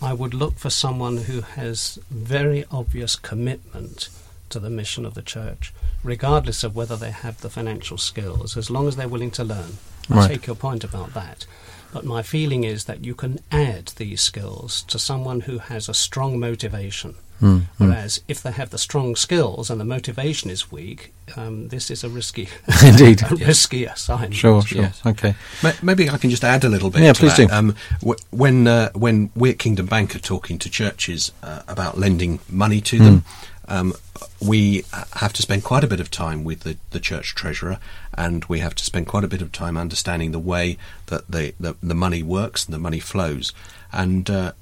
I 0.04 0.12
would 0.12 0.34
look 0.34 0.58
for 0.58 0.68
someone 0.68 1.16
who 1.16 1.40
has 1.40 1.98
very 2.10 2.66
obvious 2.70 3.16
commitment 3.16 4.10
to 4.50 4.60
the 4.60 4.68
mission 4.68 5.06
of 5.06 5.14
the 5.14 5.22
church, 5.22 5.72
regardless 6.02 6.62
of 6.62 6.76
whether 6.76 6.94
they 6.94 7.10
have 7.10 7.40
the 7.40 7.48
financial 7.48 7.96
skills, 7.96 8.54
as 8.54 8.70
long 8.70 8.86
as 8.86 8.96
they're 8.96 9.08
willing 9.08 9.30
to 9.30 9.44
learn. 9.44 9.78
I 10.10 10.16
right. 10.16 10.28
take 10.28 10.46
your 10.46 10.56
point 10.56 10.84
about 10.84 11.14
that. 11.14 11.46
But 11.94 12.04
my 12.04 12.22
feeling 12.22 12.64
is 12.64 12.84
that 12.84 13.04
you 13.04 13.14
can 13.14 13.38
add 13.52 13.92
these 13.96 14.20
skills 14.20 14.82
to 14.88 14.98
someone 14.98 15.40
who 15.42 15.58
has 15.58 15.88
a 15.88 15.94
strong 15.94 16.40
motivation. 16.40 17.14
Mm, 17.40 17.62
Whereas 17.78 18.20
if 18.28 18.42
they 18.42 18.50
have 18.52 18.70
the 18.70 18.78
strong 18.78 19.16
skills 19.16 19.70
and 19.70 19.80
the 19.80 19.84
motivation 19.84 20.50
is 20.50 20.72
weak, 20.72 21.12
um, 21.36 21.68
this 21.68 21.90
is 21.90 22.02
a 22.04 22.08
risky, 22.08 22.48
Indeed. 22.84 23.22
a 23.30 23.34
risky 23.36 23.84
assignment. 23.84 24.34
Sure, 24.34 24.62
sure. 24.62 24.82
Yes. 24.82 25.00
Okay. 25.06 25.34
Ma- 25.62 25.72
Maybe 25.82 26.10
I 26.10 26.16
can 26.18 26.30
just 26.30 26.42
add 26.44 26.64
a 26.64 26.68
little 26.68 26.90
bit. 26.90 27.02
Yeah, 27.02 27.12
to 27.12 27.20
please 27.20 27.36
that. 27.36 27.48
do. 27.48 27.54
Um, 27.54 27.76
w- 28.00 28.18
when 28.30 28.66
uh, 28.66 28.90
when 28.94 29.30
we 29.36 29.50
at 29.50 29.58
Kingdom 29.58 29.86
Bank 29.86 30.14
are 30.16 30.20
talking 30.20 30.58
to 30.58 30.68
churches 30.70 31.30
uh, 31.42 31.62
about 31.68 31.96
lending 31.98 32.38
money 32.48 32.80
to 32.82 32.98
them, 32.98 33.18
Hmm. 33.20 33.53
Um, 33.68 33.94
we 34.40 34.84
have 35.14 35.32
to 35.32 35.42
spend 35.42 35.64
quite 35.64 35.84
a 35.84 35.88
bit 35.88 36.00
of 36.00 36.10
time 36.10 36.44
with 36.44 36.60
the, 36.60 36.76
the 36.90 37.00
church 37.00 37.34
treasurer, 37.34 37.78
and 38.12 38.44
we 38.46 38.60
have 38.60 38.74
to 38.74 38.84
spend 38.84 39.06
quite 39.06 39.24
a 39.24 39.28
bit 39.28 39.42
of 39.42 39.52
time 39.52 39.76
understanding 39.76 40.32
the 40.32 40.38
way 40.38 40.76
that 41.06 41.30
the 41.30 41.54
the, 41.58 41.76
the 41.82 41.94
money 41.94 42.22
works 42.22 42.66
and 42.66 42.74
the 42.74 42.78
money 42.78 43.00
flows, 43.00 43.52
and 43.92 44.28
uh, 44.28 44.52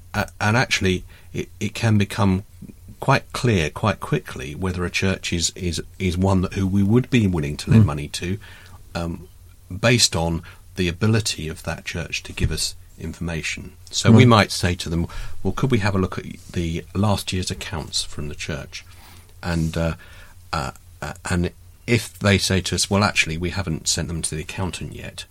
and 0.40 0.56
actually 0.56 1.04
it, 1.32 1.48
it 1.58 1.74
can 1.74 1.98
become 1.98 2.44
quite 3.00 3.32
clear 3.32 3.68
quite 3.68 3.98
quickly 3.98 4.54
whether 4.54 4.84
a 4.84 4.90
church 4.90 5.32
is 5.32 5.50
is 5.56 5.82
is 5.98 6.16
one 6.16 6.40
that 6.42 6.52
who 6.52 6.66
we 6.66 6.82
would 6.82 7.10
be 7.10 7.26
willing 7.26 7.56
to 7.56 7.70
lend 7.70 7.84
money 7.84 8.06
to, 8.06 8.38
um, 8.94 9.28
based 9.80 10.14
on 10.14 10.42
the 10.76 10.88
ability 10.88 11.48
of 11.48 11.64
that 11.64 11.84
church 11.84 12.22
to 12.22 12.32
give 12.32 12.52
us 12.52 12.76
information. 12.98 13.72
So 13.90 14.12
we 14.12 14.24
might 14.24 14.52
say 14.52 14.74
to 14.76 14.88
them, 14.88 15.08
"Well, 15.42 15.52
could 15.52 15.70
we 15.70 15.78
have 15.78 15.96
a 15.96 15.98
look 15.98 16.18
at 16.18 16.24
the 16.52 16.84
last 16.94 17.32
year's 17.32 17.50
accounts 17.50 18.04
from 18.04 18.28
the 18.28 18.34
church?" 18.34 18.84
And 19.42 19.76
uh, 19.76 19.94
uh, 20.52 20.72
uh, 21.00 21.14
and 21.28 21.50
if 21.86 22.18
they 22.18 22.38
say 22.38 22.60
to 22.62 22.74
us, 22.74 22.88
"Well, 22.90 23.04
actually, 23.04 23.36
we 23.36 23.50
haven't 23.50 23.88
sent 23.88 24.08
them 24.08 24.22
to 24.22 24.34
the 24.34 24.42
accountant 24.42 24.94
yet," 24.94 25.24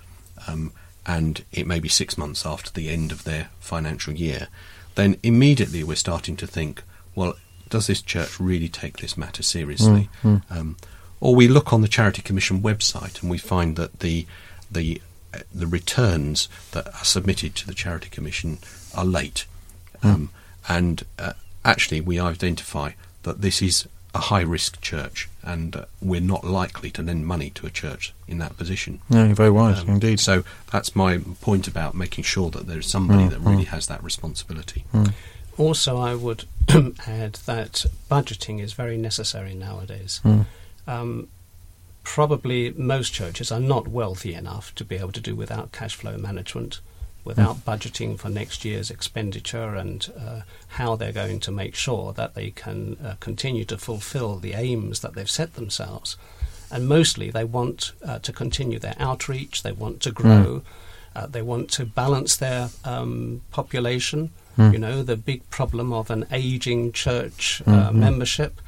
um, 0.47 0.71
and 1.06 1.43
it 1.52 1.67
may 1.67 1.80
be 1.80 1.89
six 1.89 2.17
months 2.17 2.45
after 2.45 2.71
the 2.71 2.89
end 2.89 3.12
of 3.12 3.24
their 3.24 3.50
financial 3.60 4.13
year, 4.13 4.47
then 4.95 5.17
immediately 5.24 5.84
we're 5.84 5.95
starting 5.95 6.36
to 6.38 6.47
think, 6.47 6.84
"Well, 7.15 7.36
does 7.69 7.88
this 7.88 8.02
church 8.02 8.39
really 8.39 8.69
take 8.69 8.97
this 8.97 9.17
matter 9.17 9.43
seriously?" 9.43 10.10
Um, 10.50 10.78
or 11.21 11.36
we 11.36 11.47
look 11.47 11.71
on 11.71 11.82
the 11.82 11.88
Charity 11.88 12.21
Commission 12.21 12.62
website 12.62 13.21
and 13.21 13.30
we 13.32 13.38
find 13.38 13.76
that 13.78 14.00
the 14.00 14.26
the 14.69 15.02
uh, 15.34 15.39
the 15.54 15.67
returns 15.67 16.50
that 16.71 16.88
are 16.88 17.06
submitted 17.06 17.56
to 17.56 17.67
the 17.67 17.74
Charity 17.74 18.10
Commission 18.10 18.58
are 18.93 19.06
late, 19.06 19.45
um, 20.04 20.30
and 20.67 21.04
uh, 21.17 21.34
actually 21.63 22.02
we 22.02 22.19
identify 22.19 22.91
that 23.24 23.41
this 23.41 23.62
is 23.62 23.88
a 24.13 24.19
high 24.19 24.41
risk 24.41 24.82
church, 24.82 25.30
and 25.41 25.76
uh, 25.76 25.86
we're 26.02 26.19
not 26.21 26.43
likely 26.43 26.91
to 26.91 27.02
lend 27.02 27.26
money 27.26 27.50
to 27.52 27.65
a 27.65 27.69
church 27.69 28.13
in 28.28 28.39
that 28.39 28.58
position. 28.58 29.00
No, 29.10 29.26
you're 29.26 29.36
very 29.36 29.50
wise 29.50 29.80
Um, 29.82 29.89
indeed. 29.89 30.19
So 30.19 30.43
that's 30.71 30.95
my 30.95 31.19
point 31.41 31.67
about 31.67 31.95
making 31.95 32.26
sure 32.26 32.50
that 32.52 32.67
there's 32.67 32.88
somebody 32.88 33.28
that 33.30 33.39
really 33.39 33.65
has 33.65 33.88
that 33.88 34.04
responsibility. 34.04 34.84
Also, 35.58 35.97
I 35.97 36.15
would 36.15 36.45
add 37.08 37.34
that 37.45 37.86
budgeting 38.10 38.62
is 38.62 38.74
very 38.74 38.97
necessary 38.97 39.54
nowadays. 39.54 40.19
Mm. 40.24 40.45
Um, 40.88 41.28
probably 42.04 42.71
most 42.71 43.13
churches 43.13 43.52
are 43.52 43.60
not 43.60 43.88
wealthy 43.88 44.34
enough 44.34 44.74
to 44.76 44.84
be 44.84 44.95
able 44.97 45.12
to 45.12 45.21
do 45.21 45.36
without 45.36 45.71
cash 45.71 45.95
flow 45.95 46.17
management, 46.17 46.80
without 47.23 47.57
budgeting 47.65 48.17
for 48.17 48.29
next 48.29 48.65
year's 48.65 48.89
expenditure 48.89 49.75
and 49.75 50.12
uh, 50.19 50.41
how 50.69 50.95
they're 50.95 51.12
going 51.12 51.39
to 51.39 51.51
make 51.51 51.75
sure 51.75 52.13
that 52.13 52.34
they 52.34 52.51
can 52.51 52.97
uh, 53.03 53.15
continue 53.19 53.65
to 53.65 53.77
fulfill 53.77 54.38
the 54.38 54.53
aims 54.53 55.01
that 55.01 55.13
they've 55.13 55.29
set 55.29 55.53
themselves. 55.53 56.17
And 56.71 56.88
mostly 56.88 57.29
they 57.29 57.43
want 57.43 57.91
uh, 58.03 58.19
to 58.19 58.31
continue 58.34 58.79
their 58.79 58.95
outreach, 58.97 59.63
they 59.63 59.73
want 59.73 59.99
to 60.01 60.12
grow, 60.12 60.62
uh, 61.15 61.27
they 61.27 61.41
want 61.41 61.69
to 61.71 61.86
balance 61.86 62.38
their 62.38 62.69
um, 62.86 63.41
population. 63.51 64.31
You 64.57 64.79
know, 64.79 65.01
the 65.01 65.15
big 65.17 65.49
problem 65.49 65.91
of 65.93 66.10
an 66.12 66.25
aging 66.31 66.91
church 66.91 67.62
uh, 67.65 67.91
membership. 67.91 68.62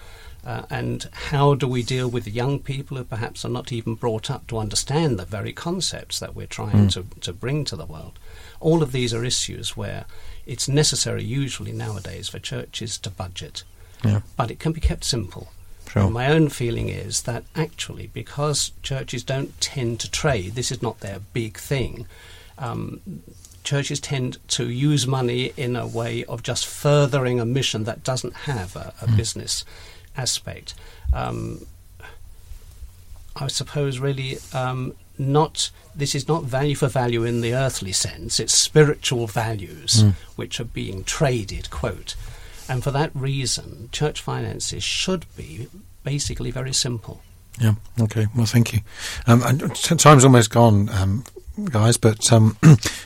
Uh, 0.45 0.63
and 0.69 1.07
how 1.13 1.55
do 1.55 1.65
we 1.67 1.81
deal 1.81 2.09
with 2.09 2.27
young 2.27 2.59
people 2.59 2.97
who 2.97 3.03
perhaps 3.03 3.45
are 3.45 3.49
not 3.49 3.71
even 3.71 3.95
brought 3.95 4.29
up 4.29 4.45
to 4.47 4.57
understand 4.57 5.17
the 5.17 5.25
very 5.25 5.53
concepts 5.53 6.19
that 6.19 6.35
we're 6.35 6.45
trying 6.45 6.89
to, 6.89 7.05
to 7.21 7.31
bring 7.31 7.63
to 7.63 7.77
the 7.77 7.85
world? 7.85 8.19
All 8.59 8.83
of 8.83 8.91
these 8.91 9.13
are 9.13 9.23
issues 9.23 9.77
where 9.77 10.05
it's 10.45 10.67
necessary, 10.67 11.23
usually 11.23 11.71
nowadays, 11.71 12.27
for 12.27 12.39
churches 12.39 12.97
to 12.99 13.09
budget. 13.09 13.63
Yeah. 14.03 14.21
But 14.35 14.51
it 14.51 14.59
can 14.59 14.73
be 14.73 14.81
kept 14.81 15.05
simple. 15.05 15.47
Sure. 15.89 16.09
My 16.09 16.27
own 16.27 16.49
feeling 16.49 16.89
is 16.89 17.21
that 17.21 17.45
actually, 17.55 18.07
because 18.07 18.71
churches 18.81 19.23
don't 19.23 19.59
tend 19.61 20.01
to 20.01 20.11
trade, 20.11 20.55
this 20.55 20.71
is 20.71 20.81
not 20.81 20.99
their 20.99 21.19
big 21.33 21.57
thing. 21.57 22.05
Um, 22.57 22.99
churches 23.63 24.01
tend 24.01 24.45
to 24.49 24.69
use 24.69 25.07
money 25.07 25.53
in 25.55 25.77
a 25.77 25.87
way 25.87 26.25
of 26.25 26.43
just 26.43 26.65
furthering 26.65 27.39
a 27.39 27.45
mission 27.45 27.85
that 27.85 28.03
doesn't 28.03 28.33
have 28.33 28.75
a, 28.75 28.93
a 29.01 29.07
business 29.07 29.63
aspect. 30.17 30.73
Um, 31.13 31.65
I 33.35 33.47
suppose 33.47 33.99
really 33.99 34.37
um, 34.53 34.93
not. 35.17 35.71
This 35.95 36.15
is 36.15 36.27
not 36.27 36.43
value 36.43 36.75
for 36.75 36.87
value 36.87 37.23
in 37.23 37.41
the 37.41 37.53
earthly 37.53 37.91
sense. 37.91 38.39
It's 38.39 38.53
spiritual 38.53 39.27
values 39.27 40.03
which 40.35 40.59
are 40.59 40.65
being 40.65 41.03
traded. 41.03 41.69
Quote, 41.69 42.15
and 42.67 42.83
for 42.83 42.91
that 42.91 43.11
reason, 43.13 43.89
church 43.91 44.21
finances 44.21 44.83
should 44.83 45.25
be 45.35 45.67
basically 46.03 46.51
very 46.51 46.73
simple. 46.73 47.21
Yeah. 47.59 47.75
Okay. 48.01 48.27
Well, 48.35 48.45
thank 48.45 48.73
you. 48.73 48.79
Um, 49.27 49.41
time's 49.69 50.25
almost 50.25 50.49
gone, 50.49 50.89
um, 50.89 51.23
guys. 51.65 51.97
But 51.97 52.31
um, 52.31 52.57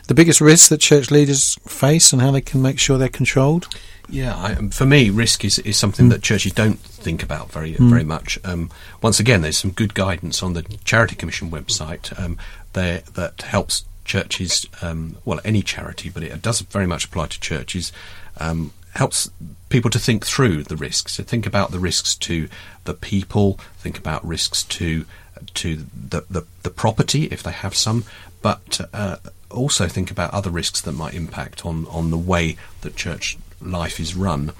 the 0.07 0.13
biggest 0.13 0.39
risks 0.41 0.69
that 0.69 0.79
church 0.79 1.11
leaders 1.11 1.55
face 1.67 2.13
and 2.13 2.21
how 2.21 2.31
they 2.31 2.41
can 2.41 2.61
make 2.61 2.79
sure 2.79 2.97
they're 2.97 3.09
controlled. 3.09 3.67
Yeah, 4.09 4.35
I, 4.35 4.55
for 4.69 4.85
me, 4.85 5.09
risk 5.09 5.43
is, 5.43 5.59
is 5.59 5.77
something 5.77 6.09
that 6.09 6.21
churches 6.21 6.53
don't 6.53 6.79
think 6.79 7.23
about 7.23 7.51
very 7.51 7.73
very 7.73 8.05
much. 8.05 8.39
Um, 8.45 8.69
once 9.01 9.19
again, 9.19 9.41
there's 9.41 9.57
some 9.57 9.71
good 9.71 9.93
guidance 9.93 10.41
on 10.41 10.53
the 10.53 10.63
Charity 10.85 11.15
Commission 11.15 11.51
website 11.51 12.17
um, 12.17 12.37
there 12.73 13.03
that 13.15 13.41
helps 13.41 13.85
churches, 14.05 14.65
um, 14.81 15.17
well, 15.25 15.41
any 15.43 15.61
charity, 15.61 16.09
but 16.09 16.23
it 16.23 16.41
does 16.41 16.61
very 16.61 16.87
much 16.87 17.05
apply 17.05 17.27
to 17.27 17.39
churches. 17.39 17.91
Um, 18.37 18.71
helps 18.93 19.29
people 19.69 19.91
to 19.91 19.99
think 19.99 20.25
through 20.25 20.63
the 20.63 20.75
risks. 20.75 21.13
So 21.13 21.23
think 21.23 21.45
about 21.45 21.71
the 21.71 21.79
risks 21.79 22.15
to 22.15 22.49
the 22.85 22.93
people. 22.93 23.59
Think 23.77 23.97
about 23.97 24.25
risks 24.25 24.63
to 24.63 25.05
to 25.53 25.75
the 25.75 26.23
the, 26.29 26.43
the 26.63 26.69
property 26.69 27.25
if 27.25 27.43
they 27.43 27.51
have 27.51 27.75
some, 27.75 28.05
but 28.41 28.81
uh, 28.93 29.17
also 29.51 29.87
think 29.87 30.09
about 30.09 30.33
other 30.33 30.49
risks 30.49 30.81
that 30.81 30.93
might 30.93 31.13
impact 31.13 31.65
on 31.65 31.85
on 31.87 32.09
the 32.09 32.17
way 32.17 32.57
that 32.81 32.95
church 32.95 33.37
life 33.61 33.99
is 33.99 34.15
run. 34.15 34.51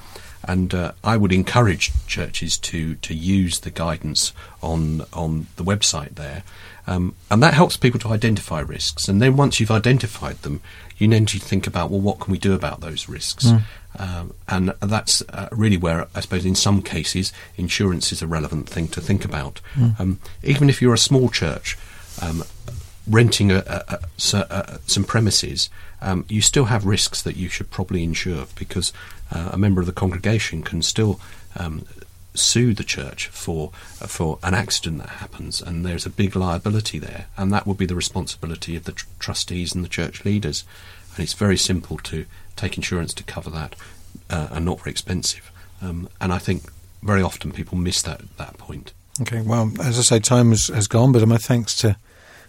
And 0.43 0.73
uh, 0.73 0.91
I 1.03 1.17
would 1.17 1.33
encourage 1.33 1.91
churches 2.07 2.57
to, 2.59 2.95
to 2.95 3.13
use 3.13 3.59
the 3.59 3.71
guidance 3.71 4.31
on 4.61 5.01
on 5.11 5.47
the 5.57 5.63
website 5.63 6.15
there, 6.15 6.43
um, 6.85 7.15
and 7.29 7.43
that 7.43 7.53
helps 7.53 7.75
people 7.75 7.99
to 8.01 8.09
identify 8.09 8.61
risks. 8.61 9.09
And 9.09 9.21
then 9.21 9.35
once 9.35 9.59
you've 9.59 9.71
identified 9.71 10.37
them, 10.43 10.61
you 10.97 11.07
then 11.09 11.23
need 11.23 11.27
to 11.29 11.39
think 11.39 11.67
about 11.67 11.89
well, 11.89 11.99
what 11.99 12.19
can 12.19 12.31
we 12.31 12.37
do 12.37 12.53
about 12.53 12.79
those 12.79 13.09
risks? 13.09 13.51
Um, 13.99 14.33
and 14.47 14.73
that's 14.79 15.21
uh, 15.29 15.49
really 15.51 15.75
where 15.75 16.07
I 16.15 16.21
suppose 16.21 16.45
in 16.45 16.55
some 16.55 16.81
cases 16.81 17.33
insurance 17.57 18.11
is 18.13 18.21
a 18.21 18.27
relevant 18.27 18.69
thing 18.69 18.87
to 18.89 19.01
think 19.01 19.25
about. 19.25 19.59
Um, 19.99 20.19
even 20.43 20.69
if 20.69 20.81
you're 20.81 20.93
a 20.93 20.99
small 20.99 21.29
church, 21.29 21.77
um, 22.21 22.43
renting 23.09 23.51
a, 23.51 23.57
a, 23.65 23.83
a, 23.95 23.99
so- 24.17 24.79
some 24.85 25.03
premises, 25.03 25.69
um, 26.01 26.25
you 26.29 26.41
still 26.41 26.65
have 26.65 26.85
risks 26.85 27.21
that 27.21 27.35
you 27.35 27.49
should 27.49 27.71
probably 27.71 28.03
insure 28.03 28.45
because 28.57 28.93
uh, 29.31 29.49
a 29.53 29.57
member 29.57 29.81
of 29.81 29.87
the 29.87 29.93
congregation 29.93 30.63
can 30.63 30.81
still 30.81 31.19
um, 31.55 31.85
sue 32.33 32.73
the 32.73 32.83
church 32.83 33.27
for 33.27 33.71
for 34.05 34.39
an 34.43 34.53
accident 34.53 34.99
that 34.99 35.09
happens, 35.09 35.61
and 35.61 35.85
there's 35.85 36.05
a 36.05 36.09
big 36.09 36.35
liability 36.35 36.99
there, 36.99 37.25
and 37.35 37.51
that 37.51 37.65
would 37.65 37.77
be 37.77 37.85
the 37.85 37.95
responsibility 37.95 38.75
of 38.75 38.83
the 38.83 38.91
tr- 38.91 39.07
trustees 39.19 39.73
and 39.73 39.83
the 39.83 39.89
church 39.89 40.23
leaders. 40.23 40.63
And 41.15 41.23
it's 41.23 41.33
very 41.33 41.57
simple 41.57 41.97
to 41.97 42.25
take 42.55 42.77
insurance 42.77 43.13
to 43.15 43.23
cover 43.23 43.49
that, 43.49 43.75
uh, 44.29 44.49
and 44.51 44.65
not 44.65 44.79
very 44.79 44.91
expensive. 44.91 45.51
Um, 45.81 46.09
and 46.21 46.31
I 46.31 46.37
think 46.37 46.71
very 47.01 47.21
often 47.21 47.51
people 47.51 47.77
miss 47.77 48.01
that 48.03 48.21
that 48.37 48.57
point. 48.57 48.93
Okay. 49.21 49.41
Well, 49.41 49.71
as 49.81 49.97
I 49.97 50.03
say, 50.03 50.19
time 50.19 50.51
has, 50.51 50.67
has 50.67 50.87
gone, 50.87 51.11
but 51.11 51.27
my 51.27 51.37
thanks 51.37 51.75
to 51.77 51.97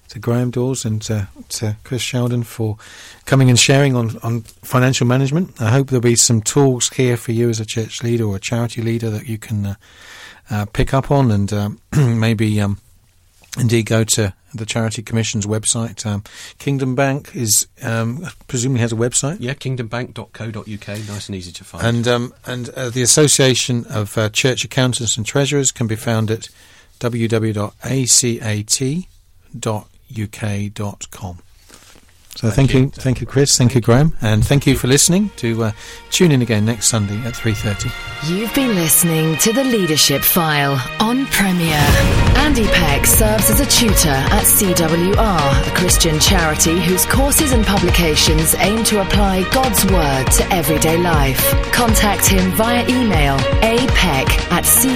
to 0.08 0.20
Greyham 0.20 0.50
Dawes 0.50 0.84
and 0.84 1.00
to, 1.02 1.28
to 1.50 1.76
Chris 1.84 2.02
Sheldon 2.02 2.42
for 2.42 2.76
coming 3.24 3.48
and 3.50 3.58
sharing 3.58 3.94
on, 3.94 4.18
on 4.22 4.42
financial 4.42 5.06
management. 5.06 5.60
I 5.60 5.70
hope 5.70 5.88
there'll 5.88 6.00
be 6.00 6.16
some 6.16 6.40
tools 6.40 6.88
here 6.90 7.16
for 7.16 7.32
you 7.32 7.48
as 7.48 7.60
a 7.60 7.66
church 7.66 8.02
leader 8.02 8.24
or 8.24 8.36
a 8.36 8.40
charity 8.40 8.82
leader 8.82 9.10
that 9.10 9.26
you 9.26 9.38
can 9.38 9.66
uh, 9.66 9.74
uh, 10.50 10.66
pick 10.66 10.94
up 10.94 11.10
on 11.10 11.30
and 11.30 11.52
um, 11.52 11.80
maybe 11.96 12.60
um, 12.60 12.78
indeed 13.58 13.86
go 13.86 14.04
to 14.04 14.32
the 14.54 14.64
Charity 14.64 15.02
Commission's 15.02 15.46
website. 15.46 16.06
Um, 16.06 16.24
Kingdom 16.58 16.94
Bank 16.94 17.34
is 17.34 17.66
um, 17.82 18.26
presumably 18.46 18.80
has 18.80 18.92
a 18.92 18.96
website. 18.96 19.38
Yeah, 19.40 19.54
kingdombank.co.uk, 19.54 20.88
nice 21.08 21.26
and 21.28 21.36
easy 21.36 21.52
to 21.52 21.64
find. 21.64 21.84
And 21.84 22.08
um, 22.08 22.34
and 22.46 22.70
uh, 22.70 22.88
the 22.90 23.02
Association 23.02 23.84
of 23.90 24.16
uh, 24.16 24.30
Church 24.30 24.64
Accountants 24.64 25.16
and 25.16 25.26
Treasurers 25.26 25.70
can 25.70 25.86
be 25.86 25.96
found 25.96 26.30
at 26.30 26.48
www.acat.uk.com. 30.08 31.38
So 32.34 32.50
thank, 32.50 32.72
you, 32.72 32.88
thank 32.90 33.20
you, 33.20 33.26
Chris. 33.26 33.58
Thank 33.58 33.74
you, 33.74 33.80
Greyham, 33.80 34.12
and 34.22 34.46
thank 34.46 34.64
you 34.64 34.76
for 34.76 34.86
listening. 34.86 35.30
To 35.38 35.64
uh, 35.64 35.72
tune 36.10 36.30
in 36.30 36.40
again 36.40 36.64
next 36.64 36.86
Sunday 36.86 37.18
at 37.26 37.34
three 37.34 37.52
thirty. 37.52 37.90
You've 38.28 38.54
been 38.54 38.76
listening 38.76 39.36
to 39.38 39.52
the 39.52 39.64
Leadership 39.64 40.22
File 40.22 40.80
on 41.00 41.26
Premier. 41.26 41.84
Andy 42.36 42.68
Peck 42.68 43.06
serves 43.06 43.50
as 43.50 43.58
a 43.58 43.66
tutor 43.66 44.10
at 44.10 44.44
CWR, 44.44 45.66
a 45.66 45.70
Christian 45.74 46.20
charity 46.20 46.78
whose 46.80 47.04
courses 47.06 47.50
and 47.50 47.66
publications 47.66 48.54
aim 48.60 48.84
to 48.84 49.00
apply 49.02 49.42
God's 49.50 49.84
Word 49.86 50.30
to 50.30 50.54
everyday 50.54 50.96
life. 50.96 51.44
Contact 51.72 52.24
him 52.24 52.52
via 52.52 52.84
email 52.88 53.36
apeck 53.64 54.28
at 54.52 54.62
cwr.org.uk. 54.62 54.88